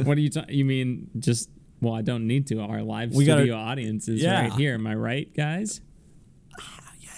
[0.04, 1.50] What do you ta- You mean just?
[1.82, 2.60] Well, I don't need to.
[2.62, 4.42] Our live We gotta- audience is Yeah.
[4.42, 4.74] right here.
[4.74, 5.82] Am I right, guys?
[6.60, 7.10] Ah, yeah,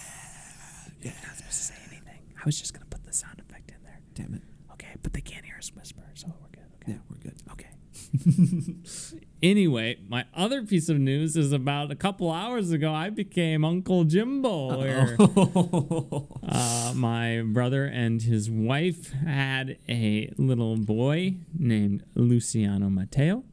[1.02, 1.12] yeah.
[1.12, 2.20] You're not supposed to say anything.
[2.36, 4.00] I was just gonna put the sound effect in there.
[4.14, 4.42] Damn it.
[4.72, 6.68] Okay, but they can't hear us whisper, so we're good.
[6.82, 6.92] Okay.
[6.92, 7.34] Yeah, we're good.
[7.52, 7.68] Okay.
[9.42, 12.92] anyway, my other piece of news is about a couple hours ago.
[12.92, 14.78] I became Uncle Jimbo.
[14.78, 15.16] Where,
[16.48, 23.44] uh, my brother and his wife had a little boy named Luciano Mateo.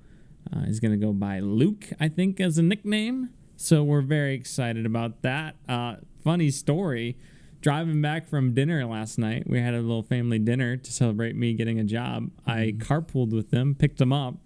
[0.54, 3.30] Uh, he's going to go by Luke, I think, as a nickname.
[3.56, 5.56] So we're very excited about that.
[5.68, 7.18] Uh, funny story.
[7.62, 11.54] Driving back from dinner last night, we had a little family dinner to celebrate me
[11.54, 12.32] getting a job.
[12.46, 14.38] I carpooled with them, picked them up,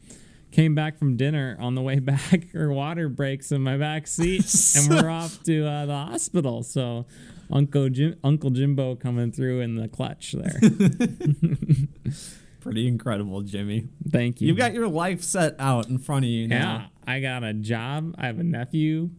[0.51, 1.55] came back from dinner.
[1.57, 4.45] On the way back, her water breaks in my back seat,
[4.76, 6.61] and we're off to uh, the hospital.
[6.61, 7.05] So,
[7.49, 10.59] Uncle Jim, Uncle Jimbo coming through in the clutch there.
[12.59, 13.88] Pretty incredible, Jimmy.
[14.09, 14.47] Thank you.
[14.49, 16.59] You've got your life set out in front of you yeah.
[16.59, 16.91] now.
[17.07, 18.13] I got a job.
[18.18, 19.11] I have a nephew.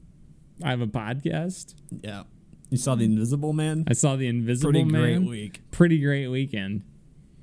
[0.62, 1.74] I have a podcast.
[2.02, 2.24] Yeah.
[2.70, 3.84] You saw the Invisible Man.
[3.88, 5.00] I saw the Invisible Pretty Man.
[5.00, 5.60] great week.
[5.70, 6.82] Pretty great weekend.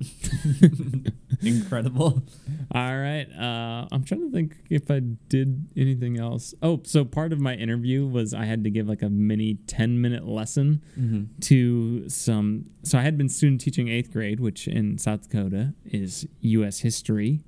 [1.42, 2.24] Incredible.
[2.74, 3.28] All right.
[3.38, 6.54] Uh, I'm trying to think if I did anything else.
[6.62, 10.02] Oh, so part of my interview was I had to give like a mini 10
[10.02, 12.66] minute lesson to some.
[12.84, 16.80] So I had been student teaching eighth grade, which in South Dakota is U.S.
[16.80, 17.44] history.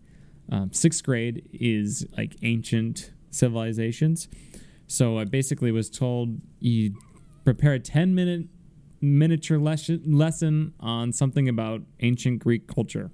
[0.51, 4.27] Um, sixth grade is like ancient civilizations.
[4.87, 6.95] So I basically was told you
[7.45, 8.47] prepare a 10 minute
[8.99, 13.11] miniature lesson lesson on something about ancient Greek culture.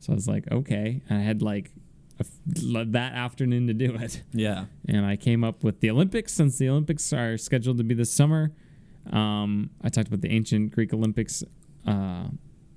[0.00, 1.02] So I was like, okay.
[1.08, 1.72] And I had like
[2.18, 4.22] that afternoon to do it.
[4.32, 4.64] Yeah.
[4.88, 8.10] And I came up with the Olympics since the Olympics are scheduled to be this
[8.10, 8.52] summer.
[9.12, 11.44] Um, I talked about the ancient Greek Olympics,
[11.86, 12.28] uh,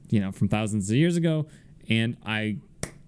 [0.10, 1.48] you know, from thousands of years ago,
[1.88, 2.58] and I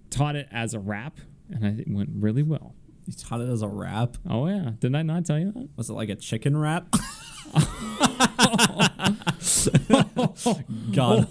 [0.10, 1.20] taught it as a rap,
[1.50, 2.74] and I, it went really well.
[3.06, 4.18] You taught it as a rap.
[4.30, 5.70] Oh yeah, Didn't I not tell you that?
[5.76, 6.88] Was it like a chicken rap?
[10.94, 11.28] God.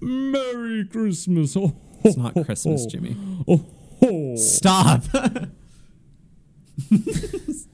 [0.00, 1.56] Merry Christmas!
[2.04, 3.16] It's not Christmas, Jimmy.
[4.36, 5.02] Stop.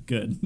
[0.07, 0.39] Good.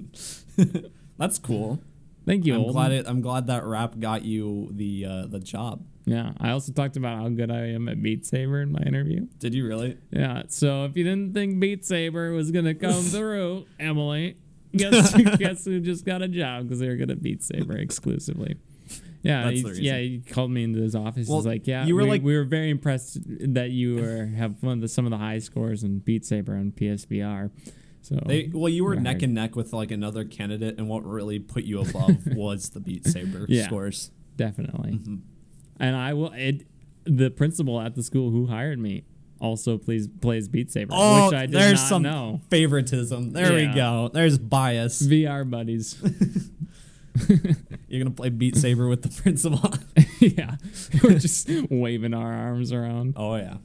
[1.19, 1.81] That's cool.
[2.27, 2.55] Thank you.
[2.55, 2.73] I'm Olden.
[2.73, 5.85] glad it, I'm glad that rap got you the uh, the job.
[6.05, 9.27] Yeah, I also talked about how good I am at Beat Saber in my interview.
[9.39, 9.97] Did you really?
[10.11, 14.37] Yeah, so if you didn't think Beat Saber was gonna come through, Emily,
[14.75, 18.57] guess guess who just got a job because they were gonna Beat Saber exclusively.
[19.23, 19.99] Yeah, he, yeah.
[19.99, 21.29] He called me into his office.
[21.29, 23.19] Well, He's like, "Yeah, you were we, like- we were very impressed
[23.55, 26.57] that you were have one of the, some of the high scores in Beat Saber
[26.57, 27.51] on PSVR."
[28.01, 31.39] So They well, you were neck and neck with like another candidate, and what really
[31.39, 33.67] put you above was the Beat Saber Yeah.
[33.67, 34.11] scores.
[34.37, 35.17] definitely, Mm-hmm.
[35.83, 36.33] And I will.
[36.33, 36.67] It
[37.05, 39.05] the principal at the school who hired me
[39.41, 42.41] also plays plays Beat Saber, Oh, which I did there's not some know.
[42.49, 43.33] favoritism.
[43.33, 43.69] There Yeah.
[43.71, 44.09] we go.
[44.15, 45.03] There's bias.
[45.07, 45.97] VR buddies.
[47.89, 49.61] You're gonna play Beat Saber with the principal.
[50.21, 50.57] yeah,
[51.03, 53.15] we're just waving our arms around.
[53.17, 53.57] oh yeah.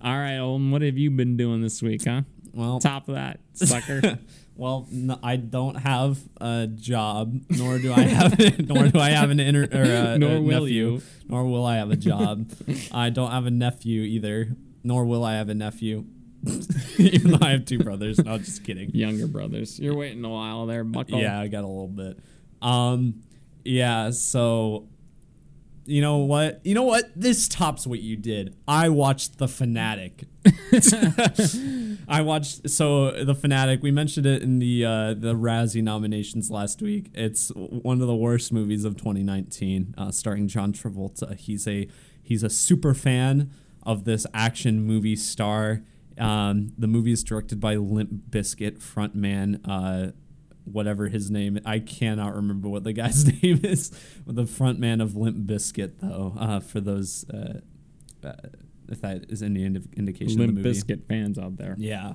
[0.00, 2.22] All right, Holden, what have you been doing this week, huh?
[2.54, 4.18] Well, Top of that, sucker.
[4.58, 9.30] Well, no, I don't have a job, nor do I have, nor do I have
[9.30, 11.02] an inter, or a, Nor a will nephew, you.
[11.28, 12.50] nor will I have a job.
[12.92, 14.48] I don't have a nephew either,
[14.82, 16.04] nor will I have a nephew.
[16.98, 18.18] Even though I have two brothers.
[18.18, 18.90] No, just kidding.
[18.90, 21.20] Younger brothers, you're waiting a while there, Buckle.
[21.20, 22.18] Yeah, I got a little bit.
[22.60, 23.22] Um,
[23.64, 24.10] yeah.
[24.10, 24.88] So,
[25.88, 26.60] you know what?
[26.64, 27.10] You know what?
[27.16, 28.56] This tops what you did.
[28.66, 30.24] I watched The Fanatic.
[32.08, 33.82] I watched so The Fanatic.
[33.82, 37.10] We mentioned it in the uh, the Razzie nominations last week.
[37.14, 41.36] It's one of the worst movies of 2019, uh, starring John Travolta.
[41.36, 41.88] He's a
[42.22, 43.50] he's a super fan
[43.82, 45.82] of this action movie star.
[46.18, 49.60] Um, the movie is directed by Limp Bizkit frontman.
[49.64, 50.12] Uh,
[50.72, 51.58] whatever his name.
[51.64, 53.90] I cannot remember what the guy's name is.
[54.26, 56.34] The front man of Limp Bizkit, though.
[56.38, 57.60] Uh, for those, uh,
[58.24, 58.32] uh,
[58.88, 60.70] if that is any indi- indication Limp of the movie.
[60.70, 61.74] Biscuit fans out there.
[61.78, 62.14] Yeah,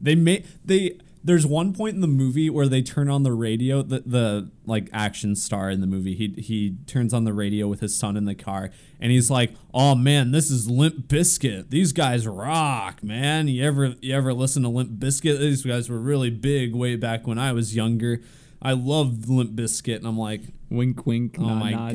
[0.00, 0.98] they may they.
[1.24, 3.82] There's one point in the movie where they turn on the radio.
[3.82, 7.80] The the like action star in the movie, he he turns on the radio with
[7.80, 11.70] his son in the car, and he's like, "Oh man, this is Limp Bizkit.
[11.70, 13.48] These guys rock, man.
[13.48, 15.38] You ever you ever listen to Limp Bizkit?
[15.38, 18.22] These guys were really big way back when I was younger.
[18.62, 21.36] I loved Limp Bizkit." And I'm like, Wink, wink.
[21.38, 21.92] "Oh nod, my nod.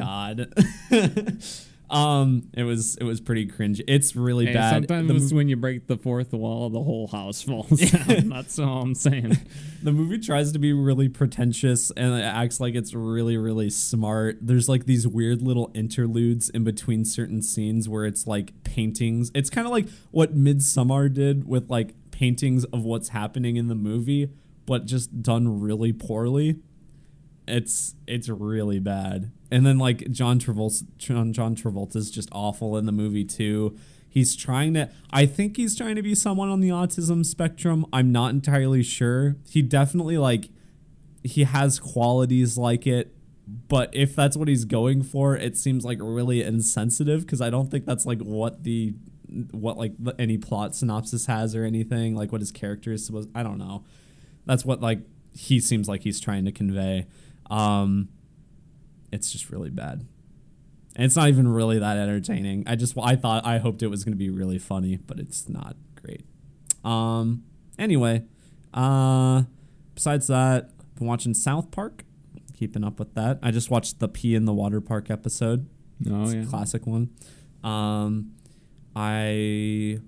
[0.89, 1.43] god."
[1.93, 3.81] um, it was it was pretty cringe.
[3.87, 4.73] It's really Hey, bad.
[4.87, 8.29] sometimes The when you break the fourth wall, the whole house falls down.
[8.29, 9.37] That's all I'm saying.
[9.83, 14.37] the movie tries to be really pretentious and it acts like it's really really smart
[14.41, 19.49] there's like these weird little interludes in between certain scenes where it's like paintings it's
[19.49, 24.29] kind of like what Midsommar did with like paintings of what's happening in the movie
[24.65, 26.59] but just done really poorly
[27.47, 32.85] it's it's really bad and then like john travolta john, john travolta's just awful in
[32.85, 33.77] the movie too.
[34.09, 37.85] He's trying to i think he's trying to be someone on the autism spectrum.
[37.93, 39.37] I'm not entirely sure.
[39.49, 40.49] He definitely like
[41.23, 43.15] he has qualities like it
[43.47, 47.69] but if that's what he's going for it seems like really insensitive because i don't
[47.69, 48.93] think that's like what the
[49.51, 53.43] what like any plot synopsis has or anything like what his character is supposed i
[53.43, 53.83] don't know.
[54.45, 54.99] That's what like
[55.33, 57.07] he seems like he's trying to convey.
[57.49, 58.09] Um
[59.13, 60.05] it's just really bad
[60.95, 64.03] and it's not even really that entertaining i just i thought i hoped it was
[64.03, 66.25] going to be really funny but it's not great
[66.83, 67.43] um
[67.79, 68.23] anyway
[68.73, 69.43] uh
[69.95, 72.03] besides that been watching south park
[72.57, 75.67] keeping up with that i just watched the pee in the water park episode
[76.11, 76.45] Oh it's a yeah.
[76.45, 77.11] classic one.
[77.63, 78.33] Um,
[78.95, 80.01] I've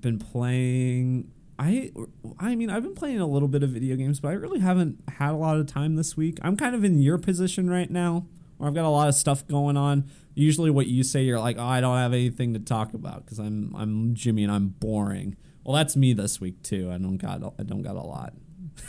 [0.00, 1.30] been playing.
[1.60, 1.92] I
[2.38, 4.98] I mean I've been playing a little bit of video games, but I really haven't
[5.18, 6.38] had a lot of time this week.
[6.40, 9.46] I'm kind of in your position right now, where I've got a lot of stuff
[9.46, 10.10] going on.
[10.34, 13.38] Usually, what you say, you're like, "Oh, I don't have anything to talk about because
[13.38, 16.90] I'm I'm Jimmy and I'm boring." Well, that's me this week too.
[16.90, 18.32] I don't got I don't got a lot.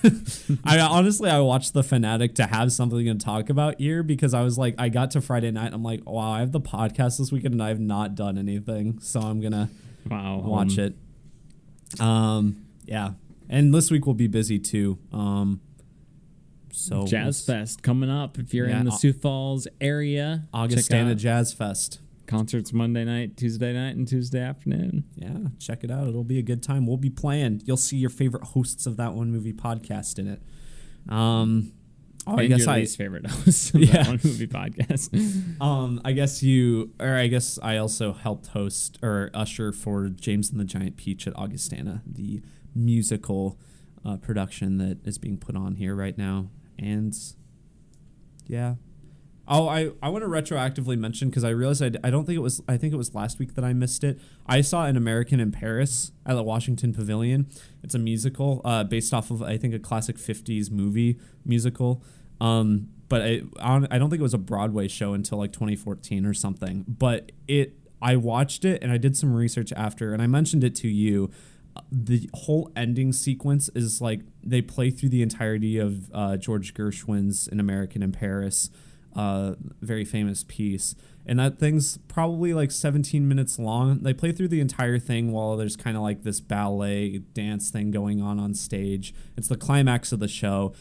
[0.64, 4.42] I honestly I watched the fanatic to have something to talk about here because I
[4.42, 7.30] was like I got to Friday night I'm like wow I have the podcast this
[7.32, 9.70] weekend and I have not done anything so I'm gonna
[10.10, 10.42] Wow.
[10.46, 10.96] watch um, it.
[12.00, 13.12] Um yeah
[13.50, 14.98] and this week we'll be busy too.
[15.12, 15.62] Um
[16.72, 18.40] so Jazz Fest coming up.
[18.40, 23.74] If you're Yeah, in the Sioux Falls area, Augustana Jazz Fest Concerts Monday night, Tuesday
[23.74, 25.04] night, and Tuesday afternoon.
[25.16, 26.08] Yeah, check it out.
[26.08, 26.88] It'll be a good time.
[26.88, 27.62] We'll be playing.
[27.66, 30.42] You'll see your favorite hosts of that one movie podcast in it.
[31.10, 31.74] Um,
[32.28, 34.04] oh, I guess your I least favorite host of Yeah.
[34.04, 35.62] that movie podcast.
[35.62, 40.50] um I guess you or I guess I also helped host or usher for James
[40.52, 42.42] and the Giant Peach at Augustana, the
[42.76, 43.60] musical
[44.06, 46.50] uh, production that is being put on here right now.
[46.80, 47.16] And
[48.48, 48.76] yeah.
[49.54, 52.62] Oh, I, I want to retroactively mention because I realized I, don't think it was
[52.70, 54.18] I think it was last week that I missed it.
[54.48, 57.48] I saw an American in Paris at the Washington Pavilion.
[57.84, 62.02] It's a musical uh, based off of I think a classic '50s movie musical.
[62.40, 66.34] Um, but I I don't think it was a Broadway show until like 2014 or
[66.34, 66.86] something.
[66.88, 70.76] But it I watched it and I did some research after and I mentioned it
[70.76, 71.30] to you.
[71.92, 77.50] The whole ending sequence is like they play through the entirety of uh, George Gershwin's
[77.50, 78.70] "An American in Paris."
[79.16, 80.96] Uh, very famous piece.
[81.26, 84.00] And that thing's probably like 17 minutes long.
[84.00, 87.92] They play through the entire thing while there's kind of like this ballet dance thing
[87.92, 89.14] going on on stage.
[89.38, 90.74] It's the climax of the show.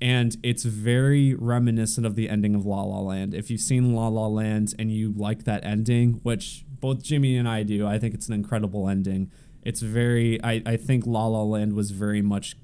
[0.00, 3.32] And it's very reminiscent of the ending of La La Land.
[3.32, 7.48] If you've seen La La Land and you like that ending, which both Jimmy and
[7.48, 9.30] I do, I think it's an incredible ending.
[9.62, 12.56] It's very, I, I think La La Land was very much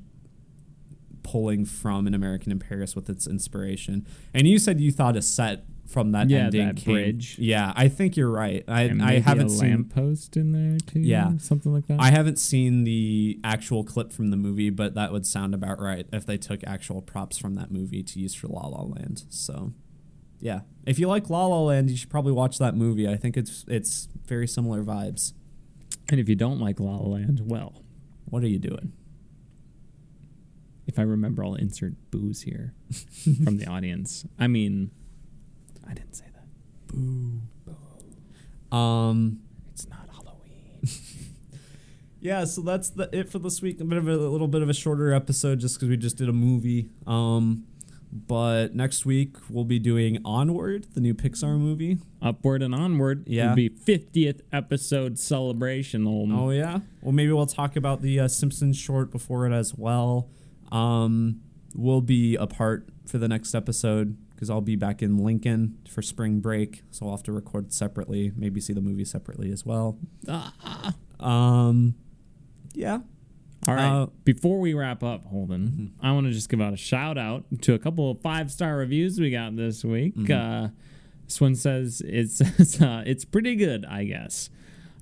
[1.23, 4.07] pulling from an American in Paris with its inspiration.
[4.35, 7.37] And you said you thought a set from that Yeah, ending that came- bridge.
[7.39, 8.63] Yeah, I think you're right.
[8.69, 11.01] I And I haven't a seen lamppost in there too.
[11.01, 11.37] Yeah.
[11.39, 12.01] something like that.
[12.01, 16.07] I haven't seen the actual clip from the movie, but that would sound about right
[16.13, 19.25] if they took actual props from that movie to use for La La Land.
[19.31, 19.73] So,
[20.39, 23.09] yeah, if you like La La Land, you should probably watch that movie.
[23.09, 25.33] I think it's it's very similar vibes.
[26.09, 27.83] and if you don't like La La Land, well,
[28.27, 28.93] What are you doing?
[30.91, 32.75] If I remember, I'll insert booze here
[33.45, 34.27] from the audience.
[34.39, 34.91] I mean,
[35.89, 36.47] I didn't say that.
[36.89, 37.41] Boo.
[37.65, 38.77] Boo.
[38.77, 39.41] Um,
[39.73, 40.89] It's not Halloween.
[42.21, 43.81] yeah, so that's the it for this week.
[43.81, 46.29] A bit of a, little bit of a shorter episode just because we just did
[46.29, 46.91] a movie.
[47.07, 47.65] Um,
[48.13, 51.99] but next week we'll be doing Onward, the new Pixar movie.
[52.21, 53.23] Upward and onward.
[53.29, 53.51] Yeah.
[53.51, 56.07] Will be 50th episode celebration.
[56.09, 56.81] Oh yeah.
[57.03, 60.29] Well, maybe we'll talk about the uh, Simpsons short before it as well.
[60.73, 61.41] Um,
[61.75, 66.41] we'll be apart for the next episode because I'll be back in Lincoln for spring
[66.41, 68.33] break, so I'll have to record separately.
[68.37, 69.99] Maybe see the movie separately as well.
[70.29, 70.95] Ah.
[71.19, 71.95] Um,
[72.73, 73.01] yeah.
[73.69, 73.87] All right.
[74.03, 77.45] Uh, Before we wrap up, Holden, I want to just give out a shout out
[77.63, 80.15] to a couple of five star reviews we got this week.
[80.31, 80.69] Uh,
[81.27, 82.41] this one says it's
[82.81, 84.49] uh, it's pretty good, I guess.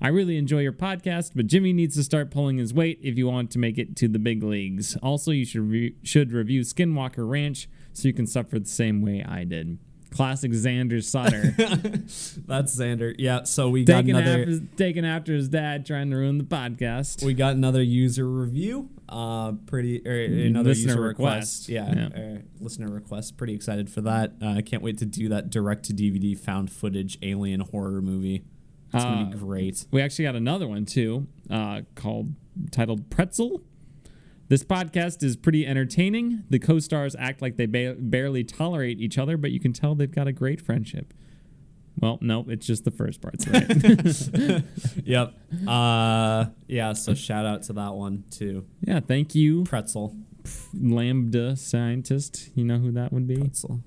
[0.01, 3.27] I really enjoy your podcast, but Jimmy needs to start pulling his weight if you
[3.27, 4.95] want to make it to the big leagues.
[5.03, 9.23] Also, you should re- should review Skinwalker Ranch so you can suffer the same way
[9.27, 9.77] I did.
[10.11, 11.51] Classic Xander Sutter.
[12.47, 13.13] That's Xander.
[13.19, 13.43] Yeah.
[13.43, 14.41] So we got taken, another.
[14.41, 17.23] after, taken after his dad trying to ruin the podcast.
[17.23, 18.89] We got another user review.
[19.07, 21.67] Uh, pretty or another Listener user request.
[21.67, 21.69] request.
[21.69, 22.37] Yeah, Yeah.
[22.37, 23.37] Uh, listener request.
[23.37, 24.33] Pretty excited for that.
[24.41, 28.43] Uh, I can't wait to do that direct to DVD found footage alien horror movie.
[28.93, 29.85] It's gonna be Uh, great.
[29.91, 32.33] We actually got another one too, uh, called
[32.71, 33.61] titled Pretzel.
[34.47, 36.43] This podcast is pretty entertaining.
[36.49, 40.09] The co-stars act like they ba- barely tolerate each other, but you can tell they've
[40.09, 41.13] got a great friendship.
[42.01, 44.63] Well, no, it's just the first part's right.
[45.05, 45.33] Yep.
[45.67, 46.93] Uh, yeah.
[46.93, 48.65] So shout out to that one too.
[48.81, 50.15] yeah, thank you, Pretzel.
[50.73, 52.49] Lambda scientist.
[52.55, 53.35] You know who that would be?
[53.35, 53.83] Pretzel.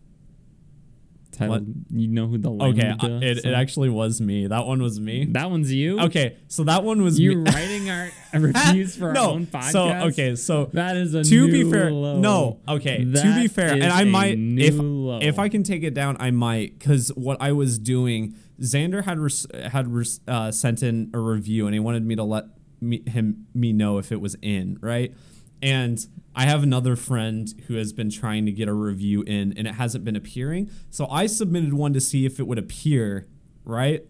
[1.32, 2.88] Titled, you know who the Okay.
[2.88, 3.06] Lambda?
[3.16, 4.46] uh, It, it actually was me.
[4.46, 5.24] That one was me.
[5.32, 5.98] that one's you.
[6.00, 6.36] Okay.
[6.48, 7.50] So that one was you me.
[7.54, 9.22] writing our reviews for no.
[9.24, 9.70] our own podcast.
[9.72, 10.36] So okay.
[10.36, 12.18] So that is a to be fair, low.
[12.18, 12.60] no.
[12.68, 15.18] Okay, to be fair, and I might if low.
[15.20, 19.18] if I can take it down, I might because what I was doing, Xander had
[19.18, 22.44] res- had res- uh, sent in a review, and he wanted me to let
[22.80, 25.14] me him me know if it was in right,
[25.62, 29.66] and I have another friend who has been trying to get a review in, and
[29.66, 30.70] it hasn't been appearing.
[30.90, 33.28] So I submitted one to see if it would appear,
[33.64, 34.05] right,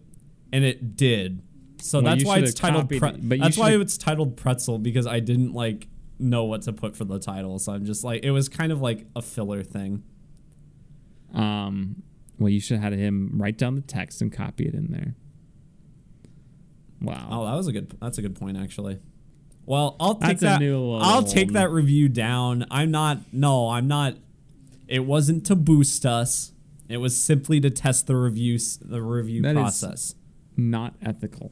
[0.51, 1.41] and it did.
[1.81, 2.87] So Well, that's why it's titled.
[2.89, 6.73] Pre- it, but that's why it's titled Pretzel because I didn't like know what to
[6.73, 7.59] put for the title.
[7.59, 10.03] So I'm just like it was kind of like a filler thing.
[11.33, 12.03] Um,
[12.39, 15.15] well, you should have had him write down the text and copy it in there.
[17.01, 17.27] Wow.
[17.31, 17.97] Oh, that was a good.
[18.01, 18.99] That's a good point actually.
[19.65, 20.59] Well, I'll take That's that.
[20.59, 22.65] new I'll take that review down.
[22.69, 23.19] I'm not.
[23.31, 24.15] No, I'm not.
[24.87, 26.51] It wasn't to boost us.
[26.89, 30.15] It was simply to test the reviews, the review That is- process.
[30.57, 31.51] Not ethical.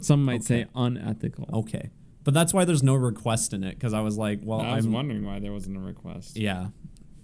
[0.00, 1.48] Some might say unethical.
[1.52, 1.90] Okay,
[2.22, 4.84] but that's why there's no request in it because I was like, well, I was
[4.86, 6.36] I'm wondering why there wasn't a request.
[6.36, 6.68] Yeah,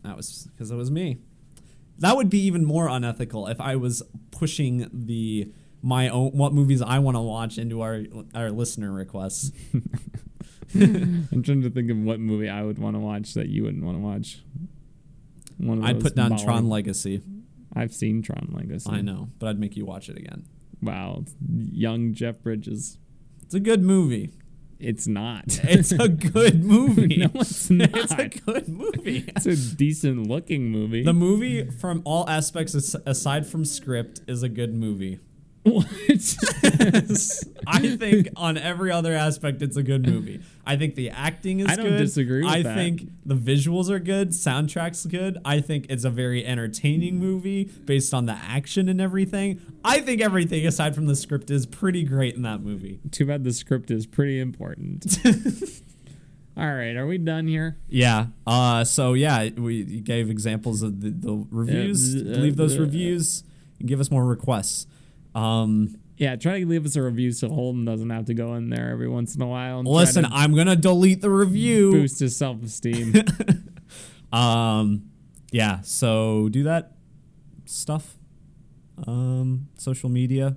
[0.03, 1.19] that was because it was me.
[1.99, 5.53] That would be even more unethical if I was pushing the
[5.83, 8.03] my own what movies I want to watch into our
[8.35, 9.51] our listener requests.
[10.75, 13.85] I'm trying to think of what movie I would want to watch that you wouldn't
[13.85, 14.43] want to watch.
[15.59, 17.23] One of I'd put down Molly- Tron Legacy.
[17.75, 18.91] I've seen Tron Legacy.
[18.91, 20.45] I know, but I'd make you watch it again.
[20.83, 22.99] Wow, young Jeff Bridges.
[23.43, 24.33] It's a good movie.
[24.79, 25.61] It's not.
[25.65, 27.17] It's a good movie.
[27.19, 27.91] No, it's not.
[27.95, 29.25] It's a good movie.
[29.29, 31.05] it's a decent looking movie.
[31.05, 32.75] The movie, from all aspects
[33.07, 35.21] aside from script, is a good movie.
[35.65, 35.87] What?
[37.67, 40.41] I think on every other aspect, it's a good movie.
[40.67, 41.99] I think the acting is I don't good.
[41.99, 42.75] disagree with I that.
[42.75, 44.31] think the visuals are good.
[44.31, 45.39] Soundtrack's good.
[45.45, 49.61] I think it's a very entertaining movie based on the action and everything.
[49.85, 53.01] I think everything aside from the script is pretty great in that movie.
[53.11, 55.17] Too bad the script is pretty important.
[56.57, 57.79] All right, are we done here?
[57.89, 58.27] Yeah.
[58.47, 58.85] Uh.
[58.85, 62.15] So yeah, we gave examples of the, the reviews.
[62.15, 63.43] Uh, Leave those uh, reviews
[63.79, 64.87] and give us more requests.
[65.35, 65.97] Um.
[66.19, 68.91] Yeah, try to leave us a review so Holden doesn't have to go in there
[68.91, 69.81] every once in a while.
[69.81, 71.91] And Listen, to I'm gonna delete the review.
[71.91, 73.15] boost his self esteem.
[74.33, 75.11] Um,
[75.51, 75.81] yeah.
[75.83, 76.93] So do that
[77.67, 78.17] stuff.
[79.07, 80.57] Um, social media.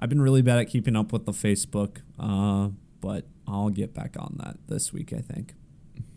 [0.00, 1.98] I've been really bad at keeping up with the Facebook.
[2.18, 2.70] Uh,
[3.00, 5.12] but I'll get back on that this week.
[5.12, 5.54] I think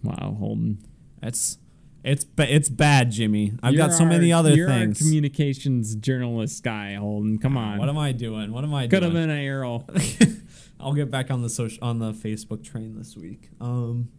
[0.03, 0.79] wow, Holden.
[1.21, 1.57] it's
[2.05, 3.53] it's ba- it's bad, Jimmy.
[3.63, 5.01] I've You're got so many our- other you're things.
[5.01, 7.37] Our communications journalist guy, Holden.
[7.39, 7.77] Come on.
[7.79, 8.51] what am I doing?
[8.53, 8.89] What am I doing?
[8.91, 9.89] Could have been a Errol.
[10.79, 13.49] I'll get back on the social on the Facebook train this week.
[13.59, 14.09] Um,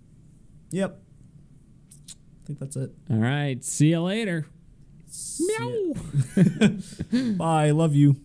[0.70, 1.00] yep.
[2.10, 2.92] I think that's it.
[3.10, 3.62] All right.
[3.64, 4.46] See you later.
[5.08, 7.22] See ya.
[7.36, 7.70] Bye.
[7.70, 8.16] Love you.